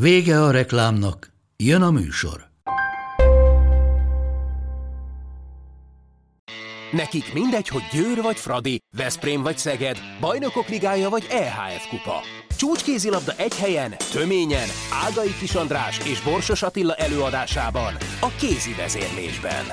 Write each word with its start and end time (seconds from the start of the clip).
Vége 0.00 0.42
a 0.42 0.50
reklámnak, 0.50 1.32
jön 1.56 1.82
a 1.82 1.90
műsor. 1.90 2.50
Nekik 6.92 7.32
mindegy, 7.32 7.68
hogy 7.68 7.82
Győr 7.92 8.22
vagy 8.22 8.36
Fradi, 8.36 8.78
Veszprém 8.96 9.42
vagy 9.42 9.58
Szeged, 9.58 9.98
Bajnokok 10.20 10.68
Ligája 10.68 11.08
vagy 11.08 11.26
EHF 11.30 11.88
Kupa. 11.88 12.20
Csúcskézilabda 12.56 13.32
egy 13.36 13.56
helyen, 13.56 13.94
töményen, 14.12 14.68
Ágai 14.92 15.34
Kis 15.38 15.54
András 15.54 16.06
és 16.06 16.22
Borsos 16.22 16.62
Attila 16.62 16.94
előadásában, 16.94 17.94
a 18.20 18.28
kézi 18.38 18.74
vezérlésben. 18.74 19.64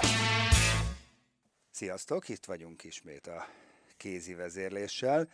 Sziasztok, 1.72 2.30
itt 2.30 2.46
vagyunk 2.46 2.84
ismét 2.84 3.28
a 3.28 3.48
kézi 3.98 4.34
vezérléssel, 4.34 5.30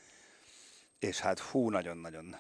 és 1.00 1.20
hát 1.20 1.40
hú, 1.40 1.70
nagyon-nagyon 1.70 2.36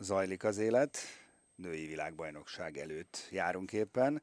zajlik 0.00 0.44
az 0.44 0.58
élet, 0.58 1.21
női 1.62 1.86
világbajnokság 1.86 2.78
előtt 2.78 3.28
járunk 3.30 3.72
éppen, 3.72 4.22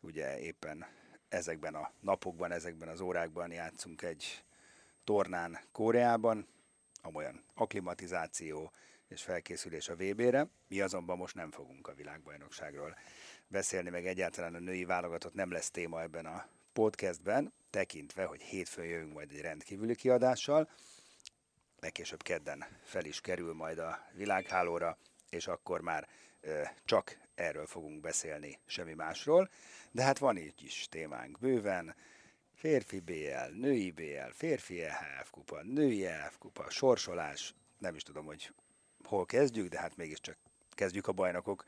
ugye 0.00 0.40
éppen 0.40 0.86
ezekben 1.28 1.74
a 1.74 1.92
napokban, 2.00 2.52
ezekben 2.52 2.88
az 2.88 3.00
órákban 3.00 3.52
játszunk 3.52 4.02
egy 4.02 4.44
tornán 5.04 5.58
Koreában, 5.72 6.46
amolyan 7.02 7.44
aklimatizáció 7.54 8.72
és 9.08 9.22
felkészülés 9.22 9.88
a 9.88 9.96
VB-re. 9.96 10.48
Mi 10.68 10.80
azonban 10.80 11.16
most 11.16 11.34
nem 11.34 11.50
fogunk 11.50 11.88
a 11.88 11.94
világbajnokságról 11.94 12.96
beszélni, 13.48 13.90
meg 13.90 14.06
egyáltalán 14.06 14.54
a 14.54 14.58
női 14.58 14.84
válogatott 14.84 15.34
nem 15.34 15.50
lesz 15.50 15.70
téma 15.70 16.02
ebben 16.02 16.26
a 16.26 16.48
podcastben, 16.72 17.52
tekintve, 17.70 18.24
hogy 18.24 18.42
hétfőn 18.42 18.84
jövünk 18.84 19.12
majd 19.12 19.30
egy 19.30 19.40
rendkívüli 19.40 19.94
kiadással, 19.94 20.70
legkésőbb 21.80 22.22
kedden 22.22 22.64
fel 22.82 23.04
is 23.04 23.20
kerül 23.20 23.54
majd 23.54 23.78
a 23.78 23.98
világhálóra, 24.12 24.98
és 25.32 25.46
akkor 25.46 25.80
már 25.80 26.08
csak 26.84 27.18
erről 27.34 27.66
fogunk 27.66 28.00
beszélni, 28.00 28.58
semmi 28.66 28.94
másról. 28.94 29.50
De 29.90 30.02
hát 30.02 30.18
van 30.18 30.36
így 30.36 30.62
is 30.62 30.86
témánk 30.90 31.38
bőven, 31.38 31.94
férfi 32.54 33.00
BL, 33.00 33.54
női 33.54 33.90
BL, 33.90 34.30
férfi 34.32 34.82
EHF 34.82 35.30
kupa, 35.30 35.62
női 35.62 36.06
EHF 36.06 36.38
kupa, 36.38 36.70
sorsolás, 36.70 37.54
nem 37.78 37.94
is 37.94 38.02
tudom, 38.02 38.24
hogy 38.24 38.52
hol 39.04 39.26
kezdjük, 39.26 39.68
de 39.68 39.78
hát 39.78 39.96
mégiscsak 39.96 40.36
kezdjük 40.70 41.06
a 41.06 41.12
bajnokok 41.12 41.64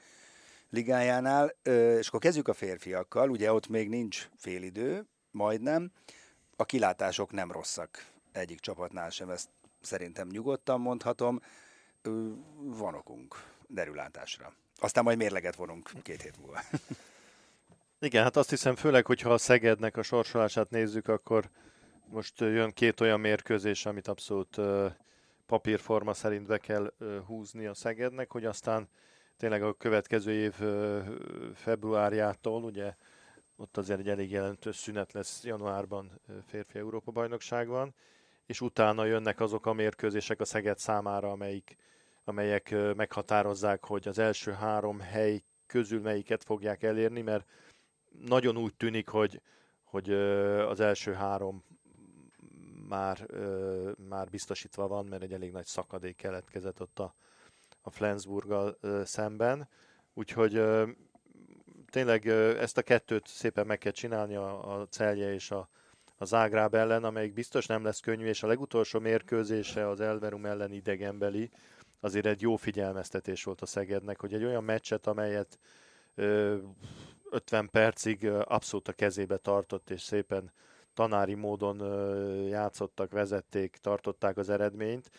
ligájánál, 0.70 1.46
és 1.98 2.08
akkor 2.08 2.20
kezdjük 2.20 2.48
a 2.48 2.54
férfiakkal, 2.54 3.30
ugye 3.30 3.52
ott 3.52 3.68
még 3.68 3.88
nincs 3.88 4.28
félidő, 4.36 5.06
majdnem, 5.30 5.92
a 6.56 6.64
kilátások 6.64 7.32
nem 7.32 7.52
rosszak 7.52 8.06
egyik 8.32 8.60
csapatnál 8.60 9.10
sem, 9.10 9.30
ezt 9.30 9.48
szerintem 9.80 10.28
nyugodtan 10.28 10.80
mondhatom, 10.80 11.40
van 12.56 12.94
okunk 12.94 13.53
derülátásra. 13.68 14.54
Aztán 14.76 15.04
majd 15.04 15.18
mérleget 15.18 15.54
vonunk 15.54 15.90
két 16.02 16.22
hét 16.22 16.38
múlva. 16.40 16.60
Igen, 17.98 18.22
hát 18.22 18.36
azt 18.36 18.50
hiszem 18.50 18.76
főleg, 18.76 19.06
hogyha 19.06 19.32
a 19.32 19.38
Szegednek 19.38 19.96
a 19.96 20.02
sorsolását 20.02 20.70
nézzük, 20.70 21.08
akkor 21.08 21.48
most 22.06 22.40
jön 22.40 22.72
két 22.72 23.00
olyan 23.00 23.20
mérkőzés, 23.20 23.86
amit 23.86 24.08
abszolút 24.08 24.60
papírforma 25.46 26.14
szerint 26.14 26.46
be 26.46 26.58
kell 26.58 26.92
húzni 27.26 27.66
a 27.66 27.74
Szegednek, 27.74 28.30
hogy 28.30 28.44
aztán 28.44 28.88
tényleg 29.36 29.62
a 29.62 29.72
következő 29.72 30.32
év 30.32 30.54
februárjától, 31.54 32.62
ugye 32.62 32.94
ott 33.56 33.76
azért 33.76 33.98
egy 33.98 34.08
elég 34.08 34.30
jelentős 34.30 34.76
szünet 34.76 35.12
lesz 35.12 35.44
januárban 35.44 36.20
férfi 36.46 36.78
Európa 36.78 37.10
bajnokságban, 37.10 37.94
és 38.46 38.60
utána 38.60 39.04
jönnek 39.04 39.40
azok 39.40 39.66
a 39.66 39.72
mérkőzések 39.72 40.40
a 40.40 40.44
Szeged 40.44 40.78
számára, 40.78 41.30
amelyik, 41.30 41.76
amelyek 42.24 42.74
meghatározzák, 42.96 43.84
hogy 43.84 44.08
az 44.08 44.18
első 44.18 44.52
három 44.52 45.00
hely 45.00 45.42
közül 45.66 46.00
melyiket 46.00 46.44
fogják 46.44 46.82
elérni, 46.82 47.20
mert 47.22 47.46
nagyon 48.26 48.56
úgy 48.56 48.74
tűnik, 48.74 49.08
hogy, 49.08 49.40
hogy 49.84 50.12
az 50.68 50.80
első 50.80 51.12
három 51.12 51.64
már, 52.88 53.26
már 54.08 54.28
biztosítva 54.30 54.88
van, 54.88 55.06
mert 55.06 55.22
egy 55.22 55.32
elég 55.32 55.52
nagy 55.52 55.66
szakadék 55.66 56.16
keletkezett 56.16 56.80
ott 56.80 56.98
a, 56.98 57.14
a 57.82 57.90
Flensburggal 57.90 58.78
szemben. 59.04 59.68
Úgyhogy 60.14 60.62
tényleg 61.90 62.26
ezt 62.58 62.78
a 62.78 62.82
kettőt 62.82 63.26
szépen 63.26 63.66
meg 63.66 63.78
kell 63.78 63.92
csinálni 63.92 64.34
a, 64.34 64.80
a 64.80 64.86
Celje 64.86 65.32
és 65.32 65.50
a, 65.50 65.68
a 66.16 66.24
Zágráb 66.24 66.74
ellen, 66.74 67.04
amelyik 67.04 67.32
biztos 67.32 67.66
nem 67.66 67.84
lesz 67.84 68.00
könnyű, 68.00 68.26
és 68.26 68.42
a 68.42 68.46
legutolsó 68.46 68.98
mérkőzése 68.98 69.88
az 69.88 70.00
Elverum 70.00 70.46
ellen 70.46 70.72
idegenbeli, 70.72 71.50
azért 72.00 72.26
egy 72.26 72.40
jó 72.40 72.56
figyelmeztetés 72.56 73.44
volt 73.44 73.60
a 73.60 73.66
Szegednek, 73.66 74.20
hogy 74.20 74.34
egy 74.34 74.44
olyan 74.44 74.64
meccset, 74.64 75.06
amelyet 75.06 75.58
50 76.14 77.68
percig 77.70 78.26
abszolút 78.26 78.88
a 78.88 78.92
kezébe 78.92 79.36
tartott, 79.36 79.90
és 79.90 80.02
szépen 80.02 80.52
tanári 80.94 81.34
módon 81.34 81.78
játszottak, 82.48 83.12
vezették, 83.12 83.76
tartották 83.76 84.36
az 84.36 84.48
eredményt. 84.48 85.10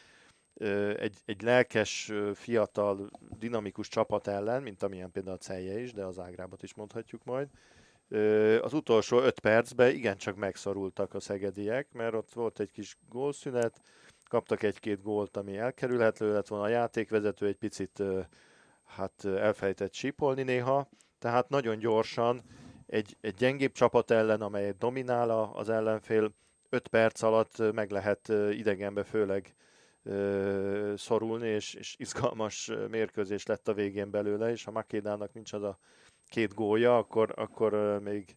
Egy, 0.97 1.17
egy 1.25 1.41
lelkes, 1.41 2.11
fiatal, 2.33 3.09
dinamikus 3.39 3.87
csapat 3.87 4.27
ellen, 4.27 4.61
mint 4.61 4.83
amilyen 4.83 5.11
például 5.11 5.35
a 5.35 5.39
Celje 5.39 5.79
is, 5.79 5.93
de 5.93 6.03
az 6.05 6.19
Ágrábat 6.19 6.63
is 6.63 6.73
mondhatjuk 6.73 7.23
majd. 7.23 7.47
Az 8.61 8.73
utolsó 8.73 9.19
öt 9.19 9.39
percben 9.39 9.89
igencsak 9.89 10.35
megszorultak 10.35 11.13
a 11.13 11.19
szegediek, 11.19 11.91
mert 11.91 12.13
ott 12.13 12.33
volt 12.33 12.59
egy 12.59 12.71
kis 12.71 12.97
gólszünet, 13.09 13.81
kaptak 14.29 14.63
egy-két 14.63 15.01
gólt, 15.01 15.37
ami 15.37 15.57
elkerülhető 15.57 16.33
lett 16.33 16.47
volna. 16.47 16.65
A 16.65 16.69
játékvezető 16.69 17.45
egy 17.45 17.55
picit 17.57 18.03
hát 18.85 19.25
elfejtett 19.25 19.93
sípolni 19.93 20.43
néha, 20.43 20.89
tehát 21.19 21.49
nagyon 21.49 21.77
gyorsan 21.77 22.41
egy, 22.85 23.17
egy 23.21 23.33
gyengébb 23.33 23.71
csapat 23.71 24.11
ellen, 24.11 24.41
amely 24.41 24.73
dominál 24.79 25.29
az 25.29 25.69
ellenfél, 25.69 26.31
5 26.69 26.87
perc 26.87 27.21
alatt 27.21 27.73
meg 27.73 27.91
lehet 27.91 28.27
idegenbe 28.51 29.03
főleg 29.03 29.55
szorulni, 30.95 31.47
és, 31.47 31.73
és 31.73 31.95
izgalmas 31.97 32.71
mérkőzés 32.89 33.45
lett 33.45 33.67
a 33.67 33.73
végén 33.73 34.09
belőle, 34.11 34.51
és 34.51 34.63
ha 34.63 34.71
Makédának 34.71 35.33
nincs 35.33 35.53
az 35.53 35.63
a 35.63 35.77
két 36.27 36.53
gólja, 36.53 36.97
akkor, 36.97 37.33
akkor 37.35 37.99
még, 38.03 38.35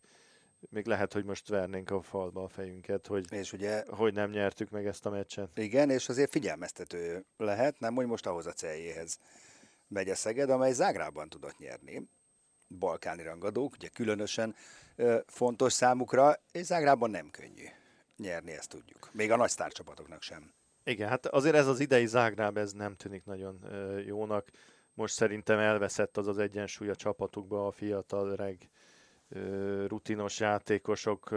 még 0.71 0.87
lehet, 0.87 1.13
hogy 1.13 1.25
most 1.25 1.49
vernénk 1.49 1.91
a 1.91 2.03
falba 2.03 2.43
a 2.43 2.49
fejünket, 2.49 3.07
hogy, 3.07 3.33
és 3.33 3.53
ugye, 3.53 3.85
hogy 3.89 4.15
nem 4.15 4.31
nyertük 4.31 4.71
meg 4.71 4.87
ezt 4.87 5.07
a 5.07 5.11
meccset. 5.11 5.59
Igen, 5.59 5.91
és 5.91 6.09
azért 6.09 6.31
figyelmeztető 6.31 7.25
lehet, 7.37 7.79
nem, 7.79 7.95
hogy 7.95 8.07
most 8.07 8.27
ahhoz 8.27 8.47
a 8.47 8.53
céljéhez 8.53 9.19
megy 9.89 10.09
a 10.09 10.15
Szeged, 10.15 10.51
amely 10.51 10.73
Zágrában 10.73 11.29
tudott 11.29 11.59
nyerni 11.59 12.09
balkáni 12.79 13.23
rangadók, 13.23 13.73
ugye 13.73 13.89
különösen 13.89 14.55
fontos 15.27 15.73
számukra, 15.73 16.35
és 16.53 16.65
Zágrában 16.65 17.11
nem 17.11 17.31
könnyű 17.31 17.65
nyerni, 18.17 18.53
ezt 18.53 18.69
tudjuk. 18.69 19.11
Még 19.13 19.31
a 19.31 19.37
nagy 19.37 19.51
sztárcsapatoknak 19.51 20.23
sem. 20.23 20.53
Igen, 20.85 21.09
hát 21.09 21.27
azért 21.27 21.55
ez 21.55 21.67
az 21.67 21.81
idei 21.81 22.07
Zágráb, 22.07 22.57
ez 22.57 22.73
nem 22.73 22.95
tűnik 22.95 23.25
nagyon 23.25 23.67
jónak. 24.07 24.49
Most 24.95 25.15
szerintem 25.15 25.59
elveszett 25.59 26.17
az 26.17 26.27
az 26.27 26.39
egyensúly 26.39 26.89
a 26.89 26.97
csapatukba, 26.97 27.67
a 27.67 27.71
fiatal, 27.71 28.37
reg, 28.37 28.69
rutinos 29.87 30.41
játékosok 30.41 31.35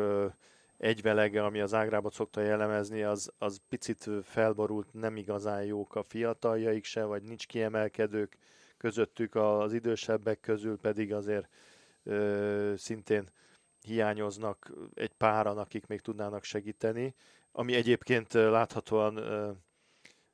egyvelege, 0.77 1.43
ami 1.43 1.59
az 1.59 1.73
Ágrábot 1.73 2.13
szokta 2.13 2.41
jellemezni, 2.41 3.03
az, 3.03 3.31
az 3.37 3.61
picit 3.69 4.09
felborult, 4.23 4.93
nem 4.93 5.17
igazán 5.17 5.63
jók 5.63 5.95
a 5.95 6.03
fiataljaik 6.03 6.85
se, 6.85 7.03
vagy 7.03 7.23
nincs 7.23 7.47
kiemelkedők 7.47 8.37
közöttük 8.77 9.35
az 9.35 9.73
idősebbek 9.73 10.39
közül 10.39 10.77
pedig 10.77 11.13
azért 11.13 11.47
ö, 12.03 12.73
szintén 12.77 13.29
hiányoznak 13.81 14.71
egy 14.93 15.13
páran, 15.13 15.57
akik 15.57 15.87
még 15.87 16.01
tudnának 16.01 16.43
segíteni, 16.43 17.15
ami 17.51 17.73
egyébként 17.73 18.33
láthatóan 18.33 19.17
ö, 19.17 19.51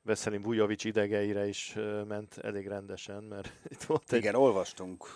Veszelin 0.02 0.42
Vujovic 0.42 0.84
idegeire 0.84 1.46
is 1.46 1.76
ment 2.06 2.38
elég 2.38 2.66
rendesen, 2.66 3.22
mert 3.22 3.52
itt 3.72 3.82
volt 3.82 4.12
egy... 4.12 4.18
Igen, 4.18 4.34
olvastunk 4.34 5.06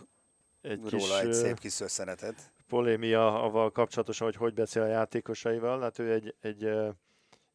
egy 0.62 0.80
róla 0.80 1.04
kis, 1.04 1.26
egy 1.26 1.32
szép 1.32 1.58
kis 1.58 1.72
szösszenetet. 1.72 2.52
Polémia 2.68 3.42
avval 3.42 3.70
kapcsolatosan, 3.70 4.26
hogy 4.26 4.36
hogy 4.36 4.54
beszél 4.54 4.82
a 4.82 4.86
játékosaival, 4.86 5.80
hát 5.80 5.98
ő 5.98 6.12
egy, 6.12 6.34
egy 6.40 6.70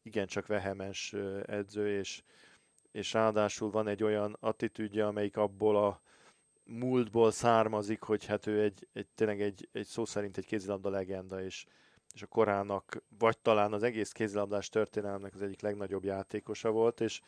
igencsak 0.02 0.46
vehemens 0.46 1.14
edző, 1.46 1.98
és 1.98 2.22
és 2.98 3.12
ráadásul 3.12 3.70
van 3.70 3.88
egy 3.88 4.02
olyan 4.02 4.36
attitűdje, 4.40 5.06
amelyik 5.06 5.36
abból 5.36 5.76
a 5.76 6.00
múltból 6.64 7.30
származik, 7.30 8.02
hogy 8.02 8.26
hát 8.26 8.46
ő 8.46 8.62
egy, 8.62 8.88
egy 8.92 9.06
tényleg 9.14 9.40
egy, 9.40 9.68
egy 9.72 9.86
szó 9.86 10.04
szerint 10.04 10.36
egy 10.36 10.46
kézilabda 10.46 10.90
legenda, 10.90 11.42
és, 11.42 11.66
és 12.14 12.22
a 12.22 12.26
korának, 12.26 13.02
vagy 13.18 13.38
talán 13.38 13.72
az 13.72 13.82
egész 13.82 14.12
kézilabdás 14.12 14.68
történelmnek 14.68 15.34
az 15.34 15.42
egyik 15.42 15.60
legnagyobb 15.60 16.04
játékosa 16.04 16.70
volt, 16.70 17.00
és, 17.00 17.20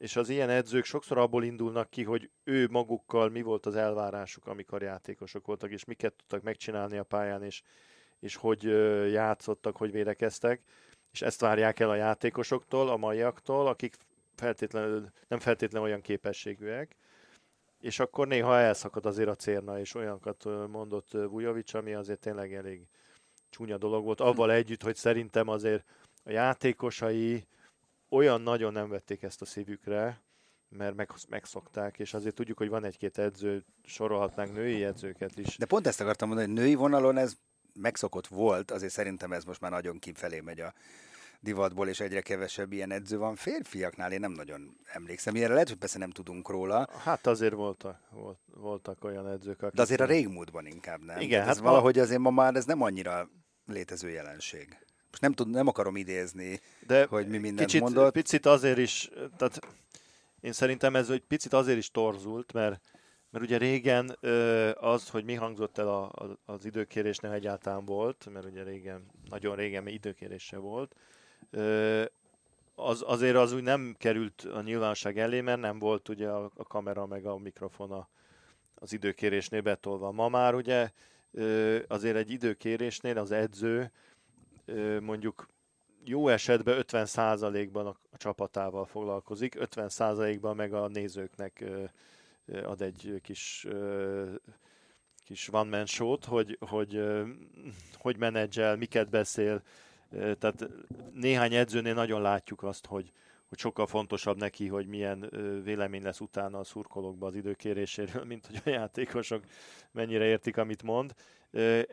és 0.00 0.16
az 0.16 0.28
ilyen 0.28 0.50
edzők 0.50 0.84
sokszor 0.84 1.18
abból 1.18 1.44
indulnak 1.44 1.90
ki, 1.90 2.02
hogy 2.02 2.30
ő 2.44 2.68
magukkal 2.70 3.28
mi 3.28 3.42
volt 3.42 3.66
az 3.66 3.76
elvárásuk, 3.76 4.46
amikor 4.46 4.82
játékosok 4.82 5.46
voltak, 5.46 5.70
és 5.70 5.84
miket 5.84 6.14
tudtak 6.14 6.42
megcsinálni 6.42 6.98
a 6.98 7.02
pályán, 7.02 7.42
és, 7.42 7.62
és 8.20 8.36
hogy 8.36 8.62
játszottak, 9.12 9.76
hogy 9.76 9.92
védekeztek, 9.92 10.62
és 11.12 11.22
ezt 11.22 11.40
várják 11.40 11.80
el 11.80 11.90
a 11.90 11.94
játékosoktól, 11.94 12.88
a 12.88 12.96
maiaktól, 12.96 13.66
akik 13.66 13.96
feltétlenül, 14.34 15.10
nem 15.28 15.38
feltétlenül 15.38 15.88
olyan 15.88 16.00
képességűek, 16.00 16.96
és 17.80 17.98
akkor 17.98 18.26
néha 18.26 18.58
elszakad 18.58 19.06
azért 19.06 19.28
a 19.28 19.34
cérna, 19.34 19.78
és 19.78 19.94
olyanokat 19.94 20.44
mondott 20.68 21.10
Vujovic, 21.12 21.74
ami 21.74 21.94
azért 21.94 22.20
tényleg 22.20 22.54
elég 22.54 22.86
csúnya 23.50 23.78
dolog 23.78 24.04
volt, 24.04 24.20
avval 24.20 24.52
együtt, 24.52 24.82
hogy 24.82 24.96
szerintem 24.96 25.48
azért 25.48 25.84
a 26.24 26.30
játékosai 26.30 27.44
olyan 28.10 28.40
nagyon 28.40 28.72
nem 28.72 28.88
vették 28.88 29.22
ezt 29.22 29.42
a 29.42 29.44
szívükre, 29.44 30.20
mert 30.68 30.94
meg, 30.94 31.10
megszokták, 31.28 31.98
és 31.98 32.14
azért 32.14 32.34
tudjuk, 32.34 32.58
hogy 32.58 32.68
van 32.68 32.84
egy-két 32.84 33.18
edző, 33.18 33.64
sorolhatnánk 33.84 34.52
női 34.52 34.84
edzőket 34.84 35.38
is. 35.38 35.56
De 35.56 35.66
pont 35.66 35.86
ezt 35.86 36.00
akartam 36.00 36.28
mondani, 36.28 36.48
hogy 36.48 36.58
női 36.58 36.74
vonalon 36.74 37.16
ez 37.16 37.36
megszokott 37.74 38.26
volt, 38.26 38.70
azért 38.70 38.92
szerintem 38.92 39.32
ez 39.32 39.44
most 39.44 39.60
már 39.60 39.70
nagyon 39.70 39.98
kifelé 39.98 40.40
megy 40.40 40.60
a 40.60 40.74
divatból, 41.40 41.88
és 41.88 42.00
egyre 42.00 42.20
kevesebb 42.20 42.72
ilyen 42.72 42.90
edző 42.90 43.18
van. 43.18 43.34
Férfiaknál 43.34 44.12
én 44.12 44.20
nem 44.20 44.32
nagyon 44.32 44.76
emlékszem 44.84 45.34
ilyenre, 45.34 45.52
lehet, 45.52 45.68
hogy 45.68 45.78
persze 45.78 45.98
nem 45.98 46.10
tudunk 46.10 46.48
róla. 46.48 46.88
Hát 47.04 47.26
azért 47.26 47.54
voltak, 47.54 48.00
volt, 48.10 48.38
voltak 48.46 49.04
olyan 49.04 49.28
edzők, 49.28 49.62
akik... 49.62 49.74
De 49.74 49.82
azért 49.82 50.00
a 50.00 50.04
régmúltban 50.04 50.66
inkább 50.66 51.04
nem. 51.04 51.20
Igen, 51.20 51.40
hát 51.40 51.50
ez 51.50 51.60
valahogy 51.60 51.98
azért 51.98 52.20
ma 52.20 52.30
már 52.30 52.54
ez 52.54 52.64
nem 52.64 52.82
annyira 52.82 53.28
létező 53.66 54.10
jelenség. 54.10 54.78
Most 55.10 55.22
nem, 55.22 55.32
tud, 55.32 55.48
nem 55.48 55.66
akarom 55.66 55.96
idézni, 55.96 56.60
De 56.86 57.04
hogy 57.04 57.28
mi 57.28 57.38
mindent 57.38 57.68
kicsit, 57.68 57.80
mondott. 57.80 58.12
Picit 58.12 58.46
azért 58.46 58.78
is, 58.78 59.10
tehát 59.36 59.60
én 60.40 60.52
szerintem 60.52 60.96
ez 60.96 61.10
egy 61.10 61.22
picit 61.22 61.52
azért 61.52 61.78
is 61.78 61.90
torzult, 61.90 62.52
mert 62.52 62.80
mert 63.30 63.44
ugye 63.44 63.56
régen 63.56 64.16
az, 64.74 65.08
hogy 65.08 65.24
mi 65.24 65.34
hangzott 65.34 65.78
el 65.78 65.88
a, 65.88 66.38
az 66.44 66.64
időkérésnél 66.64 67.32
egyáltalán 67.32 67.84
volt, 67.84 68.28
mert 68.32 68.46
ugye 68.46 68.62
régen, 68.62 69.06
nagyon 69.28 69.56
régen 69.56 69.82
mi 69.82 69.92
időkérése 69.92 70.56
volt, 70.56 70.94
az, 72.74 73.02
azért 73.06 73.36
az 73.36 73.52
úgy 73.52 73.62
nem 73.62 73.94
került 73.98 74.42
a 74.42 74.60
nyilvánosság 74.60 75.18
elé, 75.18 75.40
mert 75.40 75.60
nem 75.60 75.78
volt 75.78 76.08
ugye 76.08 76.28
a, 76.28 76.50
a 76.54 76.64
kamera 76.64 77.06
meg 77.06 77.26
a 77.26 77.38
mikrofon 77.38 78.06
az 78.74 78.92
időkérésnél 78.92 79.60
betolva. 79.60 80.10
Ma 80.10 80.28
már 80.28 80.54
ugye 80.54 80.90
azért 81.88 82.16
egy 82.16 82.30
időkérésnél 82.30 83.18
az 83.18 83.30
edző 83.30 83.92
mondjuk 85.00 85.48
jó 86.04 86.28
esetben 86.28 86.84
50%-ban 86.86 87.86
a, 87.86 87.96
csapatával 88.16 88.84
foglalkozik, 88.84 89.56
50%-ban 89.58 90.56
meg 90.56 90.72
a 90.74 90.88
nézőknek 90.88 91.64
ad 92.64 92.82
egy 92.82 93.20
kis 93.22 93.66
kis 95.30 95.48
one 95.52 95.76
man 95.76 95.86
show 95.86 96.16
hogy, 96.26 96.58
hogy, 96.60 97.02
hogy 97.94 98.16
menedzsel, 98.16 98.76
miket 98.76 99.08
beszél, 99.08 99.62
tehát 100.10 100.68
néhány 101.12 101.54
edzőnél 101.54 101.94
nagyon 101.94 102.22
látjuk 102.22 102.62
azt, 102.62 102.86
hogy, 102.86 103.12
hogy 103.48 103.58
sokkal 103.58 103.86
fontosabb 103.86 104.36
neki, 104.36 104.66
hogy 104.66 104.86
milyen 104.86 105.30
vélemény 105.64 106.02
lesz 106.02 106.20
utána 106.20 106.58
a 106.58 106.64
szurkolókba 106.64 107.26
az 107.26 107.34
időkéréséről, 107.34 108.24
mint 108.24 108.46
hogy 108.46 108.60
a 108.64 108.70
játékosok 108.70 109.44
mennyire 109.92 110.24
értik, 110.24 110.56
amit 110.56 110.82
mond. 110.82 111.14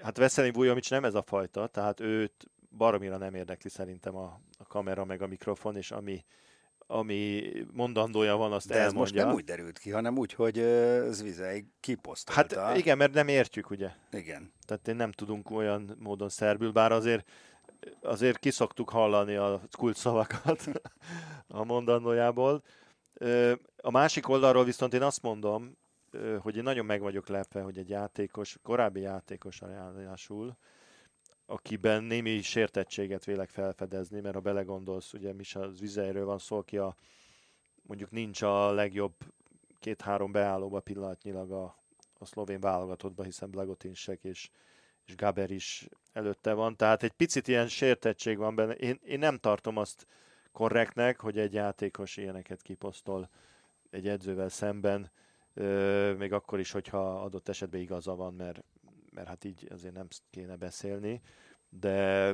Hát 0.02 0.18
Veszelin 0.18 0.54
Vujovic 0.54 0.90
nem 0.90 1.04
ez 1.04 1.16
a 1.16 1.22
fajta, 1.22 1.68
tehát 1.68 2.00
őt 2.00 2.50
baromira 2.78 3.18
nem 3.18 3.34
érdekli 3.34 3.70
szerintem 3.70 4.16
a, 4.16 4.40
a 4.58 4.68
kamera 4.68 5.06
meg 5.06 5.22
a 5.22 5.28
mikrofon, 5.28 5.76
és 5.76 5.92
ami, 5.92 6.26
ami 6.88 7.52
mondandója 7.72 8.36
van, 8.36 8.52
azt 8.52 8.68
De 8.68 8.74
ez 8.74 8.80
elmondja. 8.80 9.02
most 9.02 9.14
nem 9.14 9.34
úgy 9.34 9.44
derült 9.44 9.78
ki, 9.78 9.92
hanem 9.92 10.18
úgy, 10.18 10.34
hogy 10.34 10.56
Zvizei 11.10 11.68
kiposztolta. 11.80 12.62
Hát 12.62 12.78
igen, 12.78 12.98
mert 12.98 13.14
nem 13.14 13.28
értjük, 13.28 13.70
ugye? 13.70 13.92
Igen. 14.12 14.54
Tehát 14.66 14.88
én 14.88 14.96
nem 14.96 15.12
tudunk 15.12 15.52
olyan 15.52 15.96
módon 16.00 16.30
szerbül, 16.30 16.72
bár 16.72 16.92
azért 16.92 17.30
azért 18.02 18.38
kiszoktuk 18.40 18.90
hallani 18.90 19.36
a 19.36 19.62
kulcsszavakat 19.78 20.70
a 21.48 21.64
mondandójából. 21.64 22.64
A 23.78 23.92
másik 23.92 24.30
oldalról 24.30 24.64
viszont 24.64 24.94
én 24.94 25.02
azt 25.02 25.22
mondom, 25.22 25.78
hogy 26.40 26.58
én 26.58 26.64
nagyon 26.64 26.86
meg 26.86 27.02
vagyok 27.02 27.28
lepve, 27.28 27.62
hogy 27.62 27.78
egy 27.78 27.90
játékos, 27.90 28.58
korábbi 28.64 29.02
játékos 29.02 29.60
ráadásul, 29.60 30.58
akiben 31.50 32.04
némi 32.04 32.42
sértettséget 32.42 33.26
vélek 33.26 33.50
felfedezni, 33.50 34.20
mert 34.20 34.36
ha 34.36 34.42
belegondolsz, 34.42 35.14
ugye 35.14 35.34
Misa 35.34 35.70
Vizeiről 35.80 36.26
van 36.26 36.40
szó, 36.40 36.58
aki 36.58 36.78
a, 36.78 36.96
mondjuk 37.82 38.12
nincs 38.12 38.42
a 38.42 38.72
legjobb 38.72 39.14
két-három 39.80 40.32
beállóba 40.32 40.80
pillanatnyilag 40.80 41.52
a, 41.52 41.76
a 42.20 42.26
szlovén 42.26 42.60
válogatottba, 42.60 43.24
hiszen 43.24 43.50
Blagotinsek 43.50 44.24
és 44.24 44.50
és 45.08 45.16
Gaber 45.16 45.52
is 45.52 45.88
előtte 46.14 46.54
van, 46.54 46.76
tehát 46.76 47.04
egy 47.04 47.12
picit 47.12 47.48
ilyen 47.48 47.68
sértettség 47.68 48.38
van 48.38 48.56
benne. 48.56 48.74
Én, 48.74 49.00
én 49.04 49.20
nem 49.20 49.38
tartom 49.38 49.78
azt 49.78 50.08
korrektnek, 50.52 51.20
hogy 51.20 51.38
egy 51.38 51.54
játékos 51.54 52.18
ilyeneket 52.18 52.62
kiposztol 52.62 53.30
egy 53.90 54.08
edzővel 54.08 54.50
szemben, 54.50 55.12
euh, 55.54 56.18
még 56.18 56.34
akkor 56.34 56.60
is, 56.60 56.72
hogyha 56.72 57.22
adott 57.24 57.50
esetben 57.50 57.82
igaza 57.82 58.16
van, 58.16 58.34
mert, 58.34 58.64
mert 59.18 59.30
hát 59.30 59.44
így 59.44 59.68
azért 59.72 59.94
nem 59.94 60.08
kéne 60.30 60.56
beszélni, 60.56 61.22
de 61.70 62.34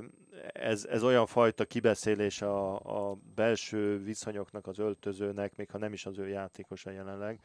ez, 0.54 0.86
ez 0.86 1.04
olyan 1.04 1.26
fajta 1.26 1.66
kibeszélés 1.66 2.42
a, 2.42 2.76
a 3.10 3.18
belső 3.36 4.04
viszonyoknak, 4.04 4.68
az 4.68 4.80
öltözőnek, 4.80 5.56
még 5.56 5.70
ha 5.70 5.78
nem 5.78 5.94
is 5.94 6.06
az 6.06 6.18
ő 6.18 6.28
játékosa 6.28 6.92
jelenleg, 6.92 7.40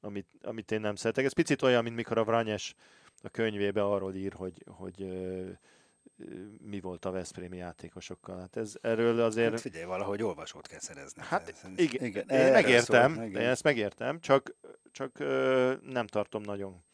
amit, 0.00 0.26
amit 0.42 0.70
én 0.70 0.80
nem 0.80 0.94
szeretek. 0.94 1.24
Ez 1.24 1.32
picit 1.32 1.62
olyan, 1.62 1.82
mint 1.82 1.96
mikor 1.96 2.18
a 2.18 2.24
Vranyes 2.24 2.74
a 3.22 3.28
könyvébe 3.28 3.84
arról 3.84 4.14
ír, 4.14 4.32
hogy, 4.32 4.64
hogy 4.66 5.06
mi 6.60 6.80
volt 6.80 7.04
a 7.04 7.10
Veszprémi 7.10 7.56
játékosokkal. 7.56 8.38
Hát 8.38 8.56
ez, 8.56 8.76
erről 8.80 9.20
azért... 9.20 9.50
Hát 9.50 9.60
figyelj, 9.60 9.84
valahogy 9.84 10.22
olvasót 10.22 10.66
kell 10.66 10.80
szerezni. 10.80 11.22
Hát 11.24 11.48
ez, 11.48 11.62
igen, 11.76 12.04
igen 12.04 12.28
én 12.28 12.52
megértem, 12.52 13.14
szól, 13.14 13.24
igen. 13.24 13.42
én 13.42 13.48
ezt 13.48 13.62
megértem, 13.62 14.20
csak, 14.20 14.54
csak 14.92 15.18
ö, 15.18 15.74
nem 15.82 16.06
tartom 16.06 16.42
nagyon 16.42 16.86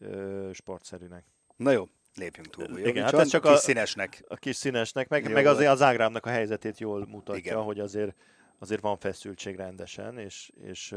ö, 0.00 0.50
sportszerűnek. 0.52 1.24
Na 1.56 1.70
jó, 1.70 1.88
lépjünk 2.14 2.50
túl. 2.50 2.78
Jó? 2.78 2.86
Igen, 2.86 3.04
hát 3.04 3.14
ez 3.14 3.28
csak 3.28 3.44
a 3.44 3.50
kis 3.50 3.60
színesnek. 3.60 4.24
A 4.28 4.36
kis 4.36 4.56
színesnek, 4.56 5.08
meg, 5.08 5.32
meg 5.32 5.46
azért 5.46 5.70
az 5.70 5.82
Ágrámnak 5.82 6.26
a 6.26 6.30
helyzetét 6.30 6.78
jól 6.78 7.06
mutatja, 7.06 7.52
igen. 7.52 7.62
hogy 7.62 7.80
azért, 7.80 8.14
azért 8.58 8.80
van 8.80 8.98
feszültség 8.98 9.56
rendesen, 9.56 10.18
és, 10.18 10.50
és 10.62 10.94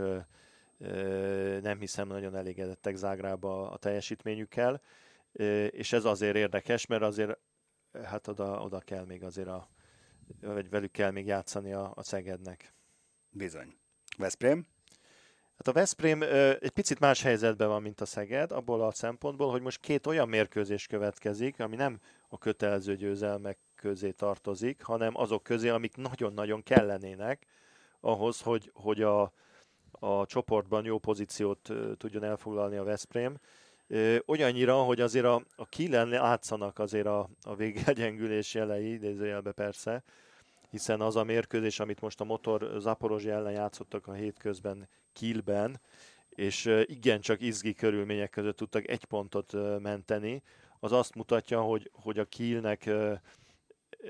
nem 1.61 1.79
hiszem 1.79 2.07
nagyon 2.07 2.35
elégedettek 2.35 2.95
Zágrába 2.95 3.71
a 3.71 3.77
teljesítményükkel, 3.77 4.81
és 5.69 5.93
ez 5.93 6.05
azért 6.05 6.35
érdekes, 6.35 6.85
mert 6.85 7.01
azért 7.01 7.37
hát 8.03 8.27
oda, 8.27 8.61
oda 8.61 8.79
kell 8.79 9.05
még 9.05 9.23
azért 9.23 9.47
a, 9.47 9.69
vagy 10.41 10.69
velük 10.69 10.91
kell 10.91 11.11
még 11.11 11.25
játszani 11.25 11.73
a, 11.73 11.91
a 11.95 12.03
Szegednek. 12.03 12.73
Bizony. 13.29 13.75
Veszprém? 14.17 14.67
Hát 15.57 15.67
a 15.67 15.71
Veszprém 15.71 16.21
egy 16.59 16.71
picit 16.73 16.99
más 16.99 17.21
helyzetben 17.21 17.67
van, 17.67 17.81
mint 17.81 18.01
a 18.01 18.05
Szeged, 18.05 18.51
abból 18.51 18.81
a 18.81 18.91
szempontból, 18.91 19.51
hogy 19.51 19.61
most 19.61 19.79
két 19.79 20.07
olyan 20.07 20.29
mérkőzés 20.29 20.87
következik, 20.87 21.59
ami 21.59 21.75
nem 21.75 21.99
a 22.29 22.37
kötelező 22.37 22.95
győzelmek 22.95 23.57
közé 23.75 24.11
tartozik, 24.11 24.83
hanem 24.83 25.17
azok 25.17 25.43
közé, 25.43 25.69
amik 25.69 25.95
nagyon-nagyon 25.95 26.63
kellenének 26.63 27.45
ahhoz, 27.99 28.41
hogy, 28.41 28.71
hogy 28.73 29.01
a, 29.01 29.33
a 29.91 30.25
csoportban 30.25 30.85
jó 30.85 30.97
pozíciót 30.97 31.69
tudjon 31.97 32.23
elfoglalni 32.23 32.75
a 32.75 32.83
Veszprém. 32.83 33.37
Olyannyira, 34.25 34.75
hogy 34.75 35.01
azért 35.01 35.25
a, 35.25 35.43
a 35.55 35.65
Kielen 35.65 36.07
látszanak 36.07 36.79
azért 36.79 37.05
a, 37.05 37.29
a 37.41 37.55
végegyengülés 37.55 38.53
jelei, 38.53 38.91
idézőjelbe 38.93 39.51
persze, 39.51 40.03
hiszen 40.73 41.01
az 41.01 41.15
a 41.15 41.23
mérkőzés, 41.23 41.79
amit 41.79 42.01
most 42.01 42.21
a 42.21 42.23
motor 42.23 42.71
Zaporozsi 42.77 43.29
ellen 43.29 43.51
játszottak 43.51 44.07
a 44.07 44.13
hétközben 44.13 44.89
Kielben, 45.11 45.81
és 46.29 46.65
igencsak 46.85 47.41
izgi 47.41 47.73
körülmények 47.73 48.29
között 48.29 48.57
tudtak 48.57 48.87
egy 48.87 49.05
pontot 49.05 49.53
menteni, 49.79 50.43
az 50.79 50.91
azt 50.91 51.15
mutatja, 51.15 51.61
hogy, 51.61 51.89
hogy 51.93 52.19
a 52.19 52.25
Kielnek 52.25 52.89